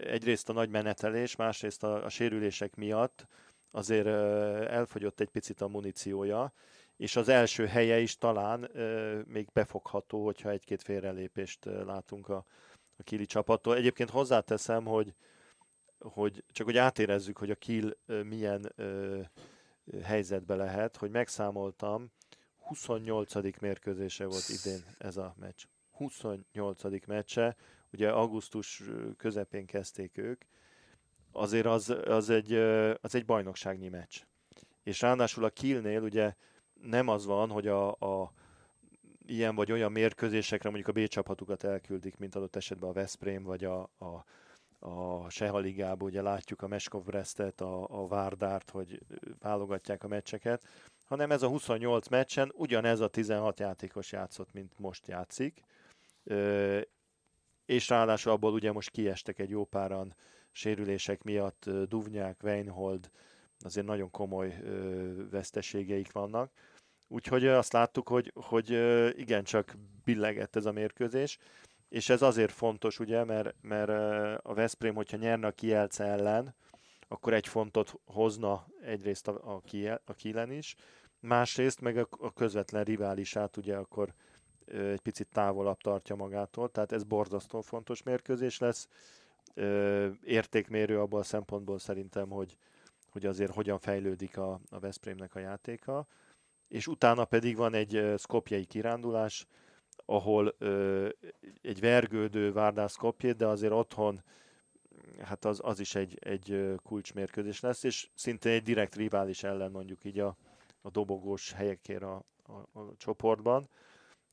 egyrészt 0.03 0.49
a 0.49 0.53
nagy 0.53 0.69
menetelés, 0.69 1.35
másrészt 1.35 1.83
a, 1.83 2.05
a 2.05 2.09
sérülések 2.09 2.75
miatt 2.75 3.27
azért 3.71 4.07
elfogyott 4.67 5.19
egy 5.19 5.29
picit 5.29 5.61
a 5.61 5.67
muníciója, 5.67 6.53
és 6.97 7.15
az 7.15 7.29
első 7.29 7.65
helye 7.65 7.99
is 7.99 8.17
talán 8.17 8.69
még 9.27 9.47
befogható, 9.53 10.25
hogyha 10.25 10.49
egy-két 10.49 10.81
félrelépést 10.81 11.65
látunk 11.85 12.29
a, 12.29 12.45
a 12.97 13.03
Kili 13.03 13.25
csapattól. 13.25 13.75
Egyébként 13.75 14.09
hozzáteszem, 14.09 14.85
hogy, 14.85 15.13
hogy 16.03 16.43
csak 16.51 16.65
hogy 16.65 16.77
átérezzük, 16.77 17.37
hogy 17.37 17.51
a 17.51 17.55
Kiel 17.55 17.97
milyen 18.23 18.73
helyzetbe 20.03 20.55
lehet, 20.55 20.97
hogy 20.97 21.09
megszámoltam, 21.09 22.11
28. 22.57 23.59
mérkőzése 23.59 24.25
volt 24.25 24.49
idén 24.49 24.83
ez 24.97 25.17
a 25.17 25.35
meccs. 25.39 25.63
28. 25.91 27.05
meccse, 27.07 27.55
ugye 27.91 28.11
augusztus 28.11 28.83
közepén 29.17 29.65
kezdték 29.65 30.17
ők, 30.17 30.43
azért 31.31 31.65
az, 31.65 31.89
az, 32.05 32.29
egy, 32.29 32.53
az 33.01 33.15
egy 33.15 33.25
bajnokságnyi 33.25 33.89
meccs. 33.89 34.21
És 34.83 35.01
ráadásul 35.01 35.43
a 35.43 35.49
Kielnél 35.49 36.01
ugye 36.01 36.35
nem 36.81 37.07
az 37.07 37.25
van, 37.25 37.49
hogy 37.49 37.67
a, 37.67 37.91
a 37.91 38.33
ilyen 39.25 39.55
vagy 39.55 39.71
olyan 39.71 39.91
mérkőzésekre 39.91 40.69
mondjuk 40.69 40.97
a 40.97 41.01
B 41.01 41.07
csapatukat 41.07 41.63
elküldik, 41.63 42.17
mint 42.17 42.35
adott 42.35 42.55
esetben 42.55 42.89
a 42.89 42.93
Veszprém 42.93 43.43
vagy 43.43 43.63
a, 43.63 43.81
a, 43.81 44.25
a 44.83 45.29
Seha 45.29 45.59
Ligában, 45.59 46.07
ugye 46.07 46.21
látjuk 46.21 46.61
a 46.61 46.67
Meskov 46.67 47.03
Brestet, 47.03 47.61
a, 47.61 48.01
a 48.01 48.07
Várdárt, 48.07 48.69
hogy 48.69 48.99
válogatják 49.39 50.03
a 50.03 50.07
meccseket, 50.07 50.63
hanem 51.03 51.31
ez 51.31 51.41
a 51.41 51.47
28 51.47 52.07
meccsen 52.07 52.51
ugyanez 52.55 52.99
a 52.99 53.07
16 53.07 53.59
játékos 53.59 54.11
játszott, 54.11 54.53
mint 54.53 54.79
most 54.79 55.07
játszik, 55.07 55.63
és 57.65 57.89
ráadásul 57.89 58.31
abból 58.31 58.53
ugye 58.53 58.71
most 58.71 58.89
kiestek 58.89 59.39
egy 59.39 59.49
jó 59.49 59.65
páran 59.65 60.15
sérülések 60.51 61.23
miatt, 61.23 61.69
Duvnyák, 61.87 62.39
Weinhold, 62.43 63.09
azért 63.59 63.85
nagyon 63.85 64.11
komoly 64.11 64.61
veszteségeik 65.31 66.11
vannak. 66.11 66.51
Úgyhogy 67.07 67.47
azt 67.47 67.73
láttuk, 67.73 68.07
hogy, 68.07 68.31
hogy 68.35 68.69
igencsak 69.19 69.75
billegett 70.03 70.55
ez 70.55 70.65
a 70.65 70.71
mérkőzés, 70.71 71.37
és 71.93 72.09
ez 72.09 72.21
azért 72.21 72.51
fontos, 72.51 72.99
ugye, 72.99 73.23
mert, 73.23 73.55
mert 73.61 73.89
a 74.43 74.53
Veszprém, 74.53 74.95
hogyha 74.95 75.17
nyerne 75.17 75.47
a 75.47 75.51
Kielce 75.51 76.03
ellen, 76.03 76.55
akkor 77.07 77.33
egy 77.33 77.47
fontot 77.47 77.99
hozna 78.05 78.67
egyrészt 78.83 79.27
a, 79.27 79.55
a, 79.55 79.59
Kiel, 79.59 80.01
a 80.05 80.13
Kielen 80.13 80.51
is, 80.51 80.75
másrészt 81.19 81.81
meg 81.81 81.97
a, 81.97 82.07
a 82.09 82.33
közvetlen 82.33 82.83
riválisát 82.83 83.57
ugye 83.57 83.75
akkor 83.75 84.13
egy 84.65 84.99
picit 84.99 85.27
távolabb 85.31 85.77
tartja 85.77 86.15
magától, 86.15 86.71
tehát 86.71 86.91
ez 86.91 87.03
borzasztó 87.03 87.61
fontos 87.61 88.03
mérkőzés 88.03 88.59
lesz. 88.59 88.87
Értékmérő 90.23 90.99
abban 90.99 91.19
a 91.19 91.23
szempontból 91.23 91.79
szerintem, 91.79 92.29
hogy, 92.29 92.57
hogy 93.09 93.25
azért 93.25 93.53
hogyan 93.53 93.79
fejlődik 93.79 94.37
a, 94.37 94.59
a 94.69 94.79
Veszprémnek 94.79 95.35
a 95.35 95.39
játéka. 95.39 96.07
És 96.67 96.87
utána 96.87 97.25
pedig 97.25 97.55
van 97.55 97.73
egy 97.73 98.13
szkopjai 98.17 98.65
kirándulás, 98.65 99.47
ahol 100.05 100.55
ö, 100.57 101.09
egy 101.61 101.79
vergődő 101.79 102.51
Várdás 102.51 102.91
Skopje, 102.91 103.33
de 103.33 103.47
azért 103.47 103.73
otthon 103.73 104.23
hát 105.21 105.45
az, 105.45 105.59
az 105.63 105.79
is 105.79 105.95
egy, 105.95 106.17
egy 106.19 106.73
kulcsmérkőzés 106.83 107.59
lesz, 107.59 107.83
és 107.83 108.09
szinte 108.15 108.49
egy 108.49 108.63
direkt 108.63 108.95
rivális 108.95 109.43
ellen 109.43 109.71
mondjuk 109.71 110.03
így 110.03 110.19
a, 110.19 110.35
a 110.81 110.89
dobogós 110.89 111.51
helyekért 111.51 112.03
a, 112.03 112.23
a, 112.43 112.79
a 112.79 112.95
csoportban. 112.97 113.69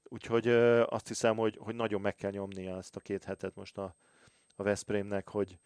Úgyhogy 0.05 0.47
ö, 0.47 0.85
azt 0.89 1.09
hiszem, 1.09 1.37
hogy, 1.37 1.57
hogy 1.61 1.75
nagyon 1.75 2.01
meg 2.01 2.15
kell 2.15 2.31
nyomnia 2.31 2.77
ezt 2.77 2.97
a 2.97 3.01
két 3.01 3.25
hetet 3.25 3.55
most 3.55 3.79
a, 3.79 3.95
a 4.57 4.63
Veszprémnek, 4.63 5.29
hogy, 5.29 5.59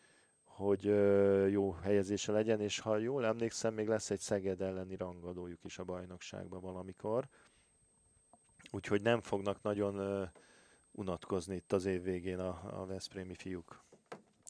hogy 0.44 0.86
ö, 0.86 1.46
jó 1.46 1.70
helyezése 1.70 2.32
legyen, 2.32 2.60
és 2.60 2.78
ha 2.78 2.96
jól 2.96 3.24
emlékszem, 3.24 3.74
még 3.74 3.88
lesz 3.88 4.10
egy 4.10 4.18
Szeged 4.18 4.60
elleni 4.60 4.96
rangadójuk 4.96 5.64
is 5.64 5.78
a 5.78 5.84
bajnokságban 5.84 6.60
valamikor. 6.60 7.28
Úgyhogy 8.70 9.02
nem 9.02 9.20
fognak 9.20 9.62
nagyon 9.62 10.28
unatkozni 10.92 11.54
itt 11.54 11.72
az 11.72 11.84
év 11.84 12.02
végén 12.02 12.38
a, 12.38 12.80
a 12.80 12.86
Veszprémi 12.86 13.34
fiúk. 13.34 13.84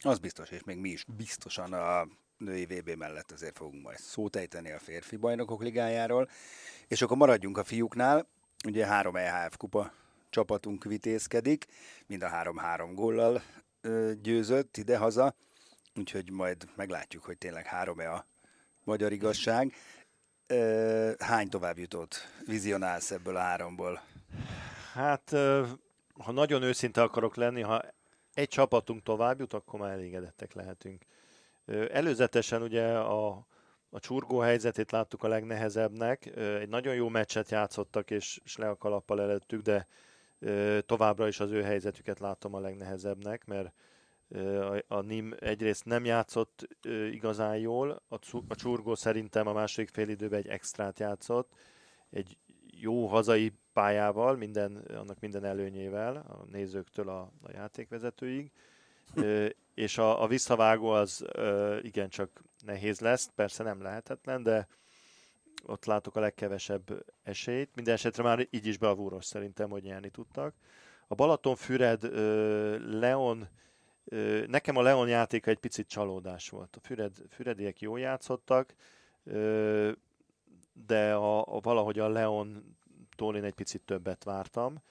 Az 0.01 0.19
biztos, 0.19 0.51
és 0.51 0.65
még 0.65 0.79
mi 0.79 0.89
is 0.89 1.05
biztosan 1.17 1.73
a 1.73 2.07
női 2.37 2.65
VB 2.65 2.91
mellett 2.91 3.31
azért 3.31 3.57
fogunk 3.57 3.83
majd 3.83 3.99
szót 3.99 4.37
ejteni 4.37 4.71
a 4.71 4.79
férfi 4.79 5.17
bajnokok 5.17 5.63
ligájáról. 5.63 6.29
És 6.89 7.03
akkor 7.03 7.17
maradjunk 7.17 7.59
a 7.59 7.65
fiúknál. 7.65 8.29
Ugye 8.67 8.87
három 8.87 9.17
EHF 9.17 9.57
kupa 9.57 9.93
csapatunk 10.31 10.85
vitézkedik, 10.85 11.67
mind 12.07 12.23
a 12.23 12.29
három-három 12.29 12.95
góllal 12.95 13.43
ö, 13.81 14.13
győzött 14.23 14.77
ide-haza, 14.77 15.35
úgyhogy 15.95 16.31
majd 16.31 16.69
meglátjuk, 16.77 17.25
hogy 17.25 17.39
tényleg 17.39 17.67
három-e 17.67 18.13
a 18.13 18.27
magyar 18.85 19.13
igazság. 19.13 19.73
Ö, 20.47 21.11
hány 21.19 21.49
tovább 21.49 21.79
jutott 21.79 22.29
vizionálsz 22.47 23.11
ebből 23.11 23.37
a 23.37 23.41
háromból? 23.41 24.03
Hát, 24.93 25.31
ha 26.19 26.33
nagyon 26.33 26.63
őszinte 26.63 27.03
akarok 27.03 27.37
lenni, 27.37 27.61
ha 27.61 27.83
egy 28.35 28.49
csapatunk 28.49 29.03
tovább 29.03 29.41
jut, 29.41 29.53
akkor 29.53 29.81
már 29.81 29.91
elégedettek 29.91 30.53
lehetünk. 30.53 31.05
Előzetesen 31.91 32.63
ugye 32.63 32.87
a, 32.99 33.47
a 33.91 34.01
csurgó 34.01 34.39
helyzetét 34.39 34.91
láttuk 34.91 35.23
a 35.23 35.29
legnehezebbnek. 35.29 36.27
Egy 36.37 36.69
nagyon 36.69 36.95
jó 36.95 37.09
meccset 37.09 37.51
játszottak, 37.51 38.11
és, 38.11 38.41
és 38.45 38.57
le 38.57 38.69
a 38.69 38.77
kalappal 38.77 39.21
előttük, 39.21 39.63
de 39.63 39.87
továbbra 40.87 41.29
is 41.29 41.41
az 41.41 41.51
ő 41.51 41.63
helyzetüket 41.63 42.19
látom 42.19 42.55
a 42.55 42.61
legnehezebbnek, 42.61 43.45
mert 43.45 43.73
a 44.89 45.01
NIM 45.01 45.35
egyrészt 45.39 45.85
nem 45.85 46.05
játszott 46.05 46.69
igazán 47.11 47.57
jól, 47.57 48.03
a 48.49 48.55
csurgó 48.55 48.95
szerintem 48.95 49.47
a 49.47 49.53
második 49.53 49.89
fél 49.89 50.09
időben 50.09 50.39
egy 50.39 50.49
extrát 50.49 50.99
játszott, 50.99 51.53
egy 52.11 52.39
jó 52.81 53.07
hazai 53.07 53.53
pályával, 53.73 54.37
minden, 54.37 54.77
annak 54.77 55.21
minden 55.21 55.45
előnyével, 55.45 56.17
a 56.17 56.45
nézőktől 56.51 57.09
a, 57.09 57.21
a 57.43 57.51
játékvezetőig, 57.53 58.51
és 59.75 59.99
a, 59.99 60.23
a 60.23 60.27
visszavágó 60.27 60.89
az 60.89 61.25
igencsak 61.83 62.43
nehéz 62.65 63.01
lesz, 63.01 63.31
persze 63.35 63.63
nem 63.63 63.83
lehetetlen, 63.83 64.43
de 64.43 64.67
ott 65.67 65.85
látok 65.85 66.17
a 66.17 66.21
legkevesebb 66.21 67.05
esélyt. 67.23 67.75
Minden 67.75 67.95
esetre 67.95 68.23
már 68.23 68.47
így 68.51 68.67
is 68.67 68.79
bravúros 68.79 69.25
szerintem, 69.25 69.71
hogy 69.71 69.83
nyerni 69.83 70.11
tudtak. 70.11 70.55
A 71.07 71.15
Balaton-Füred, 71.15 72.03
Leon, 72.99 73.49
nekem 74.47 74.77
a 74.77 74.83
Leon 74.83 75.09
játéka 75.09 75.51
egy 75.51 75.59
picit 75.59 75.89
csalódás 75.89 76.49
volt. 76.49 76.77
A 76.77 76.81
Füred, 76.81 77.17
Fürediek 77.29 77.81
jó 77.81 77.97
játszottak, 77.97 78.75
de 80.73 81.15
a, 81.15 81.57
a 81.57 81.61
valahogy 81.61 81.99
a 81.99 82.09
Leon 82.09 82.77
tól 83.17 83.37
én 83.37 83.45
egy 83.45 83.55
picit 83.55 83.83
többet 83.83 84.25
vártam. 84.25 84.83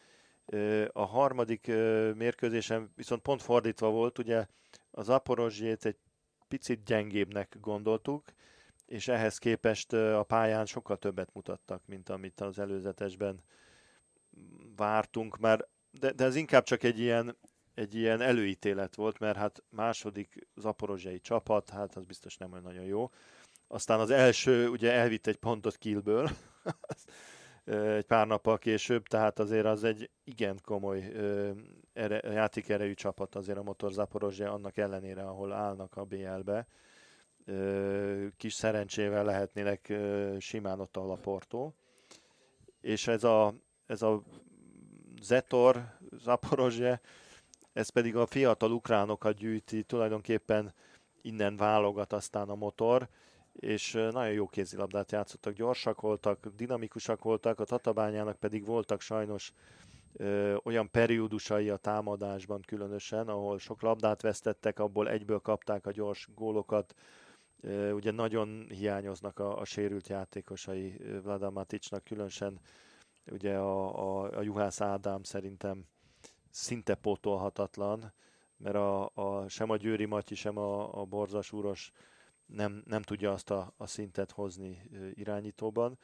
A 0.91 1.05
harmadik 1.05 1.67
mérkőzésem 2.15 2.91
viszont 2.95 3.21
pont 3.21 3.41
fordítva 3.41 3.89
volt, 3.89 4.17
ugye 4.17 4.45
az 4.91 5.09
Aporozsét 5.09 5.85
egy 5.85 5.97
picit 6.47 6.83
gyengébbnek 6.83 7.57
gondoltuk, 7.61 8.23
és 8.85 9.07
ehhez 9.07 9.37
képest 9.37 9.93
a 9.93 10.23
pályán 10.23 10.65
sokkal 10.65 10.97
többet 10.97 11.33
mutattak, 11.33 11.81
mint 11.85 12.09
amit 12.09 12.41
az 12.41 12.59
előzetesben 12.59 13.43
vártunk 14.75 15.37
már, 15.37 15.67
de, 15.91 16.11
de 16.11 16.23
ez 16.23 16.35
inkább 16.35 16.63
csak 16.63 16.83
egy 16.83 16.99
ilyen, 16.99 17.37
egy 17.75 17.95
ilyen 17.95 18.21
előítélet 18.21 18.95
volt, 18.95 19.19
mert 19.19 19.37
hát 19.37 19.63
második 19.69 20.47
zaporozsai 20.55 21.19
csapat, 21.19 21.69
hát 21.69 21.95
az 21.95 22.05
biztos 22.05 22.37
nem 22.37 22.51
olyan 22.51 22.63
nagyon 22.63 22.83
jó. 22.83 23.09
Aztán 23.67 23.99
az 23.99 24.09
első 24.09 24.67
ugye 24.67 24.91
elvitt 24.91 25.27
egy 25.27 25.37
pontot 25.37 25.77
Kielből, 25.77 26.29
egy 27.97 28.05
pár 28.05 28.27
nappal 28.27 28.57
később, 28.57 29.07
tehát 29.07 29.39
azért 29.39 29.65
az 29.65 29.83
egy 29.83 30.09
igen 30.23 30.59
komoly 30.63 31.11
ere, 31.93 32.21
játékerejű 32.31 32.93
csapat 32.93 33.35
azért 33.35 33.57
a 33.57 33.63
Motor 33.63 33.91
Zaporozsia, 33.91 34.53
annak 34.53 34.77
ellenére, 34.77 35.21
ahol 35.21 35.51
állnak 35.51 35.95
a 35.95 36.03
BL-be. 36.03 36.67
Kis 38.37 38.53
szerencsével 38.53 39.23
lehetnének 39.23 39.93
simán 40.39 40.79
ott 40.79 40.97
a 40.97 41.17
Porto. 41.21 41.71
És 42.81 43.07
ez 43.07 43.23
a, 43.23 43.53
ez 43.85 44.01
a 44.01 44.23
Zetor, 45.21 45.97
Zaporozsia, 46.11 46.99
ez 47.73 47.89
pedig 47.89 48.15
a 48.15 48.25
fiatal 48.25 48.71
ukránokat 48.71 49.37
gyűjti, 49.37 49.83
tulajdonképpen 49.83 50.73
innen 51.21 51.57
válogat 51.57 52.13
aztán 52.13 52.49
a 52.49 52.55
motor, 52.55 53.07
és 53.53 53.91
nagyon 53.91 54.31
jó 54.31 54.47
kézilabdát 54.47 55.11
játszottak, 55.11 55.53
gyorsak 55.53 56.01
voltak, 56.01 56.47
dinamikusak 56.55 57.23
voltak, 57.23 57.59
a 57.59 57.65
Tatabányának 57.65 58.39
pedig 58.39 58.65
voltak 58.65 59.01
sajnos 59.01 59.53
ö, 60.13 60.55
olyan 60.63 60.91
periódusai 60.91 61.69
a 61.69 61.77
támadásban 61.77 62.61
különösen, 62.61 63.27
ahol 63.27 63.59
sok 63.59 63.81
labdát 63.81 64.21
vesztettek, 64.21 64.79
abból 64.79 65.09
egyből 65.09 65.39
kapták 65.39 65.85
a 65.85 65.91
gyors 65.91 66.29
gólokat, 66.35 66.95
ö, 67.61 67.91
ugye 67.91 68.11
nagyon 68.11 68.65
hiányoznak 68.69 69.39
a, 69.39 69.59
a 69.59 69.65
sérült 69.65 70.07
játékosai 70.07 70.97
Vladan 71.23 71.53
Maticsnak, 71.53 72.03
különösen. 72.03 72.59
Ugye 73.31 73.55
a, 73.55 74.23
a, 74.23 74.37
a 74.37 74.41
Juhász 74.41 74.81
Ádám 74.81 75.23
szerintem 75.23 75.85
szinte 76.53 76.95
pótolhatatlan, 76.95 78.13
mert 78.57 78.75
a, 78.75 79.09
a, 79.13 79.47
sem 79.47 79.69
a 79.69 79.77
Győri 79.77 80.05
Matyi, 80.05 80.35
sem 80.35 80.57
a, 80.57 81.01
a 81.01 81.05
Borzas 81.05 81.51
Úros 81.51 81.91
nem, 82.45 82.83
nem 82.85 83.01
tudja 83.01 83.31
azt 83.31 83.51
a, 83.51 83.73
a 83.77 83.87
szintet 83.87 84.31
hozni 84.31 84.89
irányítóban. 85.13 85.97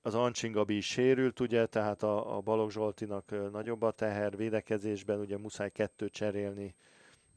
Az 0.00 0.14
Ancsingabi 0.14 0.76
is 0.76 0.86
sérült, 0.86 1.40
ugye, 1.40 1.66
tehát 1.66 2.02
a, 2.02 2.36
a 2.36 2.40
Balogh 2.40 2.72
Zsoltinak 2.72 3.50
nagyobb 3.50 3.82
a 3.82 3.90
teher 3.90 4.36
védekezésben, 4.36 5.18
ugye 5.18 5.38
muszáj 5.38 5.70
kettőt 5.70 6.12
cserélni, 6.12 6.74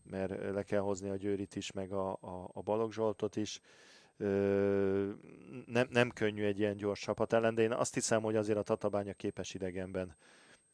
mert 0.04 0.54
le 0.54 0.63
kell 0.63 0.80
hozni 0.80 1.10
a 1.10 1.15
Győrit 1.15 1.56
is, 1.56 1.72
meg 1.72 1.92
a, 1.92 2.12
a, 2.12 2.50
a 2.54 2.62
Balogh 2.62 2.94
Zsoltot 2.94 3.36
is. 3.36 3.60
nem, 5.65 5.88
nem 5.89 6.10
könnyű 6.13 6.46
egy 6.46 6.60
ilyen 6.60 6.77
gyors 6.77 7.00
csapat 7.00 7.34
ellen, 7.34 7.56
de 7.56 7.62
én 7.62 7.72
azt 7.72 7.94
hiszem, 7.94 8.22
hogy 8.22 8.36
azért 8.36 8.58
a 8.58 8.63
Tatabánya 8.63 9.13
képes 9.13 9.54
idegenben 9.54 10.15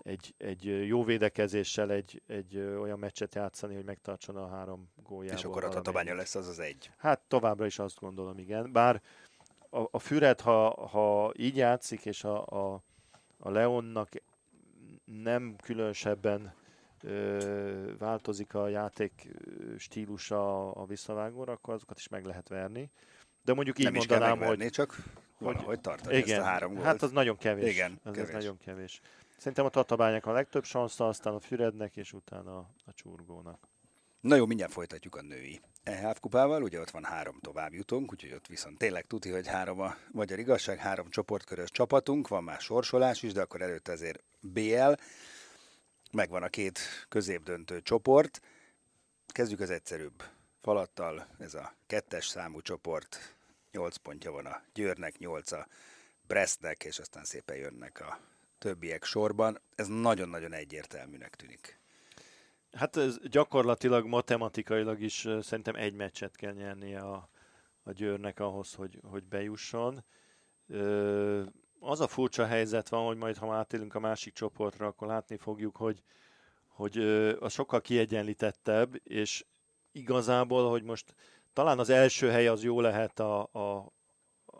egy, 0.03 0.34
egy 0.38 0.88
jó 0.88 1.03
védekezéssel 1.03 1.91
egy, 1.91 2.22
egy 2.27 2.58
olyan 2.58 3.00
meccset 3.00 3.36
játszani, 3.36 3.75
hogy 3.75 3.86
megtartson 3.86 4.36
a 4.36 4.48
három 4.48 4.89
góljával. 5.03 5.38
És 5.38 5.46
akkor 5.46 5.63
a 5.63 5.70
Tatabánya 5.70 6.15
lesz 6.15 6.36
az 6.36 6.48
az 6.48 6.60
egy. 6.60 6.91
Hát 6.98 7.22
továbbra 7.27 7.65
is 7.65 7.79
azt 7.79 8.00
gondolom, 8.00 8.38
igen. 8.38 8.72
Bár 8.72 9.01
a, 9.70 9.88
a 9.91 10.00
Füred, 10.00 10.41
ha, 10.41 10.88
ha 10.88 11.31
így 11.38 11.55
játszik, 11.58 12.05
és 12.05 12.24
a, 12.24 12.46
a, 12.46 12.84
a 13.38 13.50
Leonnak 13.50 14.10
nem 15.05 15.55
különösebben 15.63 16.53
ö, 17.01 17.98
változik 17.98 18.53
a 18.53 18.67
játék 18.67 19.29
stílusa 19.77 20.72
a 20.72 20.86
visszavágóra, 20.86 21.51
akkor 21.51 21.74
azokat 21.74 21.98
is 21.98 22.08
meg 22.08 22.25
lehet 22.25 22.48
verni. 22.48 22.91
De 23.43 23.53
mondjuk 23.53 23.79
így 23.79 23.86
nem 23.86 23.93
mondanám, 23.93 24.41
is 24.41 24.48
hogy... 24.48 24.70
csak 24.70 25.03
hogy, 25.38 25.63
hogy 25.63 25.81
tartani 25.81 26.17
igen, 26.17 26.29
ezt 26.29 26.48
a 26.48 26.50
három 26.50 26.74
gólt. 26.74 26.86
Hát 26.86 27.01
az 27.01 27.12
nagyon 27.12 27.38
kevés. 27.38 27.74
Igen, 27.74 28.00
az, 28.03 28.13
kevés. 28.13 28.27
az 28.27 28.36
nagyon 28.36 28.58
kevés. 28.58 29.01
Szerintem 29.41 29.65
a 29.65 29.69
Tatabányák 29.69 30.25
a 30.25 30.31
legtöbb 30.31 30.63
sansza, 30.63 31.07
aztán 31.07 31.33
a 31.33 31.39
Fürednek, 31.39 31.95
és 31.95 32.13
utána 32.13 32.57
a 32.57 32.93
Csurgónak. 32.93 33.67
Na 34.19 34.36
jó, 34.36 34.45
mindjárt 34.45 34.71
folytatjuk 34.71 35.15
a 35.15 35.21
női 35.21 35.62
EHF 35.83 36.19
kupával, 36.19 36.63
ugye 36.63 36.79
ott 36.79 36.89
van 36.89 37.03
három 37.03 37.39
tovább 37.39 37.74
jutunk, 37.74 38.12
úgyhogy 38.12 38.33
ott 38.33 38.48
viszont 38.48 38.77
tényleg 38.77 39.05
tuti, 39.07 39.29
hogy 39.29 39.48
három 39.48 39.79
a 39.79 39.95
magyar 40.12 40.39
igazság, 40.39 40.77
három 40.77 41.10
csoportkörös 41.10 41.71
csapatunk, 41.71 42.27
van 42.27 42.43
már 42.43 42.60
sorsolás 42.60 43.24
is, 43.24 43.33
de 43.33 43.41
akkor 43.41 43.62
előtte 43.62 43.91
azért 43.91 44.24
BL, 44.39 44.93
megvan 46.12 46.43
a 46.43 46.50
két 46.50 46.79
középdöntő 47.10 47.81
csoport. 47.81 48.41
Kezdjük 49.27 49.60
az 49.60 49.69
egyszerűbb 49.69 50.24
falattal, 50.60 51.27
ez 51.39 51.53
a 51.53 51.74
kettes 51.88 52.27
számú 52.27 52.62
csoport, 52.62 53.36
8 53.71 53.95
pontja 53.95 54.31
van 54.31 54.45
a 54.45 54.62
Győrnek, 54.74 55.17
8 55.17 55.51
a 55.51 55.67
Brestnek, 56.27 56.83
és 56.83 57.00
aztán 57.00 57.24
szépen 57.24 57.57
jönnek 57.57 58.00
a 58.00 58.19
többiek 58.62 59.03
sorban. 59.03 59.62
Ez 59.75 59.88
nagyon-nagyon 59.88 60.53
egyértelműnek 60.53 61.36
tűnik. 61.36 61.80
Hát 62.72 62.96
ez 62.96 63.20
gyakorlatilag 63.24 64.06
matematikailag 64.06 65.01
is 65.01 65.27
szerintem 65.41 65.75
egy 65.75 65.94
meccset 65.94 66.36
kell 66.36 66.53
nyernie 66.53 67.00
a, 67.00 67.30
a 67.84 67.91
Győrnek 67.91 68.39
ahhoz, 68.39 68.74
hogy, 68.74 69.00
hogy 69.03 69.24
bejusson. 69.24 70.03
Az 71.80 72.00
a 72.00 72.08
furcsa 72.08 72.46
helyzet 72.46 72.89
van, 72.89 73.06
hogy 73.06 73.18
majd 73.18 73.38
ha 73.38 73.53
átélünk 73.53 73.96
a 73.96 74.00
másik 74.00 74.34
csoportra, 74.34 74.88
akkor 74.88 75.08
látni 75.08 75.38
fogjuk, 75.38 75.75
hogy, 75.75 76.03
hogy 76.68 76.98
a 77.39 77.50
sokkal 77.50 77.82
kiegyenlítettebb, 77.82 79.00
és 79.03 79.46
igazából, 79.91 80.70
hogy 80.70 80.84
most 80.84 81.15
talán 81.53 81.80
az 81.80 81.89
első 81.89 82.30
hely 82.30 82.48
az 82.48 82.63
jó 82.63 82.82
lehet, 82.82 83.20
a, 83.20 83.41
a, 83.41 83.91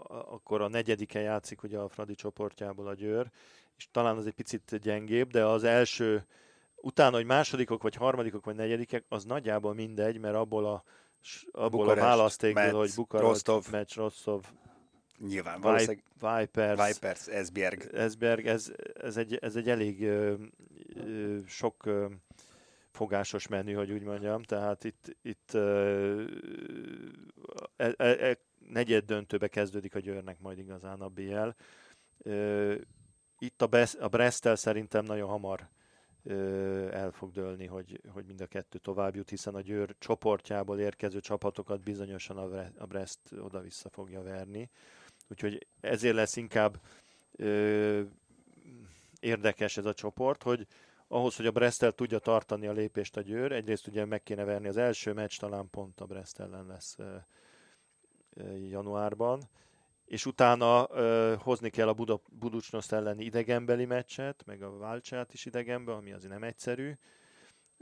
akkor 0.10 0.62
a 0.62 0.67
negyedike 0.67 1.20
játszik 1.20 1.63
ugye 1.63 1.77
a 1.77 1.89
Fradi 1.89 2.15
csoportjából 2.15 2.88
a 2.88 2.93
Győr, 2.93 3.31
és 3.81 3.88
talán 3.91 4.17
az 4.17 4.25
egy 4.25 4.33
picit 4.33 4.79
gyengébb, 4.81 5.31
de 5.31 5.45
az 5.45 5.63
első, 5.63 6.25
utána, 6.75 7.15
hogy 7.15 7.25
másodikok, 7.25 7.81
vagy 7.81 7.95
harmadikok, 7.95 8.45
vagy 8.45 8.55
negyedikek, 8.55 9.05
az 9.09 9.23
nagyjából 9.23 9.73
mindegy, 9.73 10.19
mert 10.19 10.35
abból 10.35 10.65
a, 10.65 10.83
abból 11.51 11.79
Bukarest, 11.79 12.01
a 12.01 12.05
választékból, 12.05 12.63
Metz, 12.63 12.75
hogy 12.75 12.91
Bukarest, 12.95 13.29
Rostov, 13.29 13.65
Meccs, 13.71 13.95
Rostov, 13.95 14.43
Nyilván, 15.17 15.61
valószínűleg 15.61 16.03
Vipers, 16.19 16.93
Vipers 16.93 17.27
Esbjerg. 17.27 17.89
Esbjerg 17.93 18.47
ez, 18.47 18.71
ez, 18.93 19.17
egy, 19.17 19.35
ez 19.35 19.55
egy 19.55 19.69
elég 19.69 20.03
ö, 20.03 20.33
ö, 20.95 21.38
sok 21.47 21.85
ö, 21.85 22.05
fogásos 22.91 23.47
menü, 23.47 23.73
hogy 23.73 23.91
úgy 23.91 24.03
mondjam, 24.03 24.43
tehát 24.43 24.83
itt, 24.83 25.17
itt 25.21 25.53
ö, 25.53 26.23
e, 27.75 27.93
e, 27.97 28.05
e, 28.05 28.38
negyed 28.69 29.05
döntőbe 29.05 29.47
kezdődik 29.47 29.95
a 29.95 30.00
Győrnek 30.00 30.39
majd 30.39 30.57
igazán 30.57 31.01
a 31.01 31.07
BL. 31.07 31.50
Ö, 32.17 32.75
itt 33.41 33.62
a, 33.62 33.67
Best, 33.67 33.95
a 34.00 34.07
Brestel 34.07 34.55
szerintem 34.55 35.05
nagyon 35.05 35.29
hamar 35.29 35.67
el 36.91 37.12
fog 37.12 37.31
dőlni, 37.31 37.65
hogy, 37.65 38.01
hogy 38.13 38.25
mind 38.25 38.41
a 38.41 38.45
kettő 38.45 38.77
tovább 38.77 39.15
jut, 39.15 39.29
hiszen 39.29 39.56
a 39.56 39.62
Győr 39.62 39.95
csoportjából 39.99 40.80
érkező 40.80 41.19
csapatokat 41.19 41.84
bizonyosan 41.84 42.38
a 42.77 42.86
Brest 42.86 43.19
oda-vissza 43.39 43.89
fogja 43.89 44.21
verni. 44.21 44.69
Úgyhogy 45.30 45.67
ezért 45.80 46.15
lesz 46.15 46.36
inkább 46.36 46.80
ö, 47.32 48.01
érdekes 49.19 49.77
ez 49.77 49.86
a 49.86 49.93
csoport, 49.93 50.43
hogy 50.43 50.67
ahhoz, 51.08 51.36
hogy 51.36 51.45
a 51.45 51.51
Brestel 51.51 51.91
tudja 51.91 52.19
tartani 52.19 52.67
a 52.67 52.71
lépést 52.71 53.17
a 53.17 53.21
Győr, 53.21 53.51
egyrészt 53.51 53.88
ugye 53.88 54.06
meg 54.06 54.23
kéne 54.23 54.43
verni 54.43 54.67
az 54.67 54.77
első 54.77 55.13
meccs, 55.13 55.38
talán 55.38 55.69
pont 55.69 56.01
a 56.01 56.06
Brest 56.06 56.39
ellen 56.39 56.65
lesz 56.65 56.95
ö, 56.97 57.15
ö, 58.34 58.56
januárban, 58.56 59.41
és 60.12 60.26
utána 60.26 60.88
ö, 60.89 61.36
hozni 61.39 61.69
kell 61.69 61.88
a 61.88 61.93
Buda, 61.93 62.21
Buducsnoszt 62.30 62.93
elleni 62.93 63.24
idegenbeli 63.24 63.86
meccset, 63.86 64.43
meg 64.45 64.62
a 64.62 64.78
Válcsát 64.78 65.34
is 65.34 65.45
idegenbe, 65.45 65.93
ami 65.93 66.12
azért 66.12 66.32
nem 66.32 66.43
egyszerű, 66.43 66.91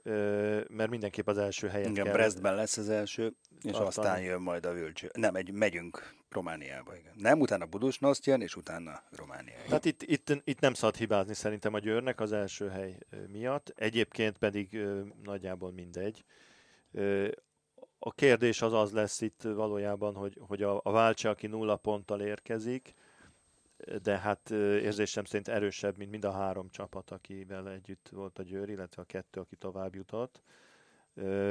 ö, 0.03 0.61
mert 0.69 0.89
mindenképp 0.89 1.27
az 1.27 1.37
első 1.37 1.67
helyen 1.67 1.89
Igen, 1.89 2.03
kell. 2.03 2.13
Brestben 2.13 2.55
lesz 2.55 2.77
az 2.77 2.89
első, 2.89 3.33
és 3.61 3.71
aztán, 3.71 3.87
aztán 3.87 4.21
jön 4.21 4.41
majd 4.41 4.65
a 4.65 4.73
Vülcső. 4.73 5.09
Nem, 5.13 5.35
egy, 5.35 5.51
megyünk 5.51 6.13
Romániába, 6.29 6.95
igen. 6.95 7.13
Nem, 7.15 7.39
utána 7.39 7.65
Buducsnoszt 7.65 8.25
jön, 8.25 8.41
és 8.41 8.55
utána 8.55 9.03
Románia. 9.11 9.55
Tehát 9.67 9.85
itt, 9.85 10.01
itt, 10.03 10.41
itt 10.43 10.59
nem 10.59 10.73
szabad 10.73 10.95
hibázni 10.95 11.33
szerintem 11.33 11.73
a 11.73 11.79
Győrnek 11.79 12.19
az 12.19 12.31
első 12.31 12.69
hely 12.69 12.97
miatt, 13.27 13.73
egyébként 13.75 14.37
pedig 14.37 14.73
ö, 14.73 15.01
nagyjából 15.23 15.71
mindegy. 15.71 16.23
Ö, 16.91 17.27
a 17.99 18.11
kérdés 18.11 18.61
az 18.61 18.73
az 18.73 18.91
lesz 18.91 19.21
itt 19.21 19.41
valójában, 19.41 20.15
hogy, 20.15 20.37
hogy 20.47 20.63
a, 20.63 20.81
a 20.83 20.91
Válcse, 20.91 21.29
aki 21.29 21.47
nulla 21.47 21.75
ponttal 21.75 22.21
érkezik, 22.21 22.93
de 24.01 24.17
hát 24.17 24.49
érzésem 24.51 25.23
szerint 25.23 25.47
erősebb, 25.47 25.97
mint 25.97 26.11
mind 26.11 26.25
a 26.25 26.31
három 26.31 26.69
csapat, 26.69 27.11
akivel 27.11 27.69
együtt 27.69 28.09
volt 28.11 28.39
a 28.39 28.43
Győr, 28.43 28.69
illetve 28.69 29.01
a 29.01 29.05
kettő, 29.05 29.39
aki 29.39 29.55
tovább 29.55 29.95
jutott. 29.95 30.41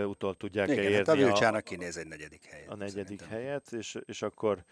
Utol 0.04 0.36
tudják 0.36 0.68
Igen, 0.68 0.82
érni 0.82 0.96
hát 0.96 1.08
a 1.08 1.14
Vilcsának 1.14 1.64
kinéz 1.64 1.96
egy 1.96 2.06
negyedik 2.06 2.44
helyet. 2.44 2.70
A 2.70 2.76
negyedik 2.76 3.18
szerintem. 3.18 3.28
helyet, 3.28 3.72
és, 3.72 3.98
és 4.04 4.22
akkor 4.22 4.64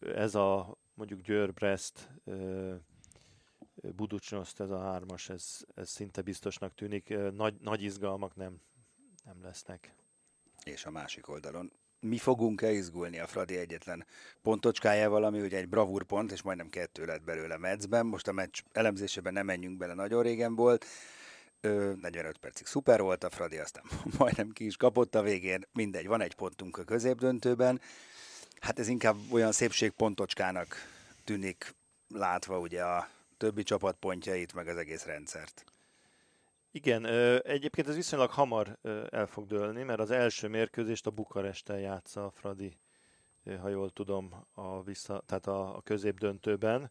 ez 0.00 0.34
a 0.34 0.76
mondjuk 0.94 1.20
Győr-Brest 1.20 2.08
Buducsnoszt, 3.74 4.60
ez 4.60 4.70
a 4.70 4.80
hármas, 4.80 5.28
ez, 5.28 5.64
ez 5.74 5.88
szinte 5.88 6.22
biztosnak 6.22 6.74
tűnik. 6.74 7.14
Nagy, 7.32 7.54
nagy 7.60 7.82
izgalmak 7.82 8.36
nem, 8.36 8.60
nem 9.24 9.42
lesznek. 9.42 9.94
És 10.64 10.84
a 10.84 10.90
másik 10.90 11.28
oldalon 11.28 11.72
mi 12.02 12.18
fogunk-e 12.18 12.72
izgulni 12.72 13.18
a 13.18 13.26
Fradi 13.26 13.56
egyetlen 13.56 14.06
pontocskájával, 14.42 15.24
ami 15.24 15.40
ugye 15.40 15.56
egy 15.56 15.68
bravúr 15.68 16.02
pont, 16.04 16.32
és 16.32 16.42
majdnem 16.42 16.68
kettő 16.68 17.04
lett 17.04 17.22
belőle 17.22 17.56
Metzben. 17.56 18.06
Most 18.06 18.28
a 18.28 18.32
meccs 18.32 18.60
elemzésében 18.72 19.32
nem 19.32 19.46
menjünk 19.46 19.76
bele, 19.76 19.94
nagyon 19.94 20.22
régen 20.22 20.54
volt. 20.54 20.86
Ö, 21.60 21.92
45 22.00 22.38
percig 22.38 22.66
szuper 22.66 23.00
volt 23.00 23.24
a 23.24 23.30
Fradi, 23.30 23.58
aztán 23.58 23.84
majdnem 24.18 24.50
ki 24.50 24.66
is 24.66 24.76
kapott 24.76 25.14
a 25.14 25.22
végén. 25.22 25.64
Mindegy, 25.72 26.06
van 26.06 26.20
egy 26.20 26.34
pontunk 26.34 26.78
a 26.78 26.84
középdöntőben. 26.84 27.80
Hát 28.60 28.78
ez 28.78 28.88
inkább 28.88 29.16
olyan 29.30 29.52
szépségpontocskának 29.52 30.76
tűnik 31.24 31.74
látva 32.08 32.58
ugye 32.58 32.84
a 32.84 33.08
többi 33.36 33.62
csapat 33.62 33.96
pontjait, 33.96 34.54
meg 34.54 34.68
az 34.68 34.76
egész 34.76 35.04
rendszert. 35.04 35.71
Igen, 36.74 37.06
egyébként 37.42 37.88
ez 37.88 37.94
viszonylag 37.94 38.30
hamar 38.30 38.78
el 39.10 39.26
fog 39.26 39.46
dőlni, 39.46 39.82
mert 39.82 40.00
az 40.00 40.10
első 40.10 40.48
mérkőzést 40.48 41.06
a 41.06 41.10
Bukarestel 41.10 41.78
játsza 41.78 42.24
a 42.24 42.30
Fradi, 42.30 42.78
ha 43.60 43.68
jól 43.68 43.90
tudom, 43.90 44.46
a, 44.52 44.82
vissza, 44.82 45.22
tehát 45.26 45.46
a, 45.46 45.76
a 45.76 45.80
középdöntőben. 45.80 46.90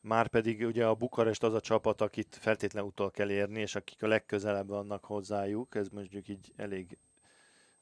Márpedig 0.00 0.66
ugye 0.66 0.86
a 0.86 0.94
Bukarest 0.94 1.42
az 1.42 1.54
a 1.54 1.60
csapat, 1.60 2.00
akit 2.00 2.36
feltétlenül 2.40 2.88
utol 2.88 3.10
kell 3.10 3.30
érni, 3.30 3.60
és 3.60 3.74
akik 3.74 4.02
a 4.02 4.06
legközelebb 4.06 4.68
vannak 4.68 5.04
hozzájuk, 5.04 5.74
ez 5.74 5.88
mondjuk 5.88 6.28
így 6.28 6.52
elég 6.56 6.98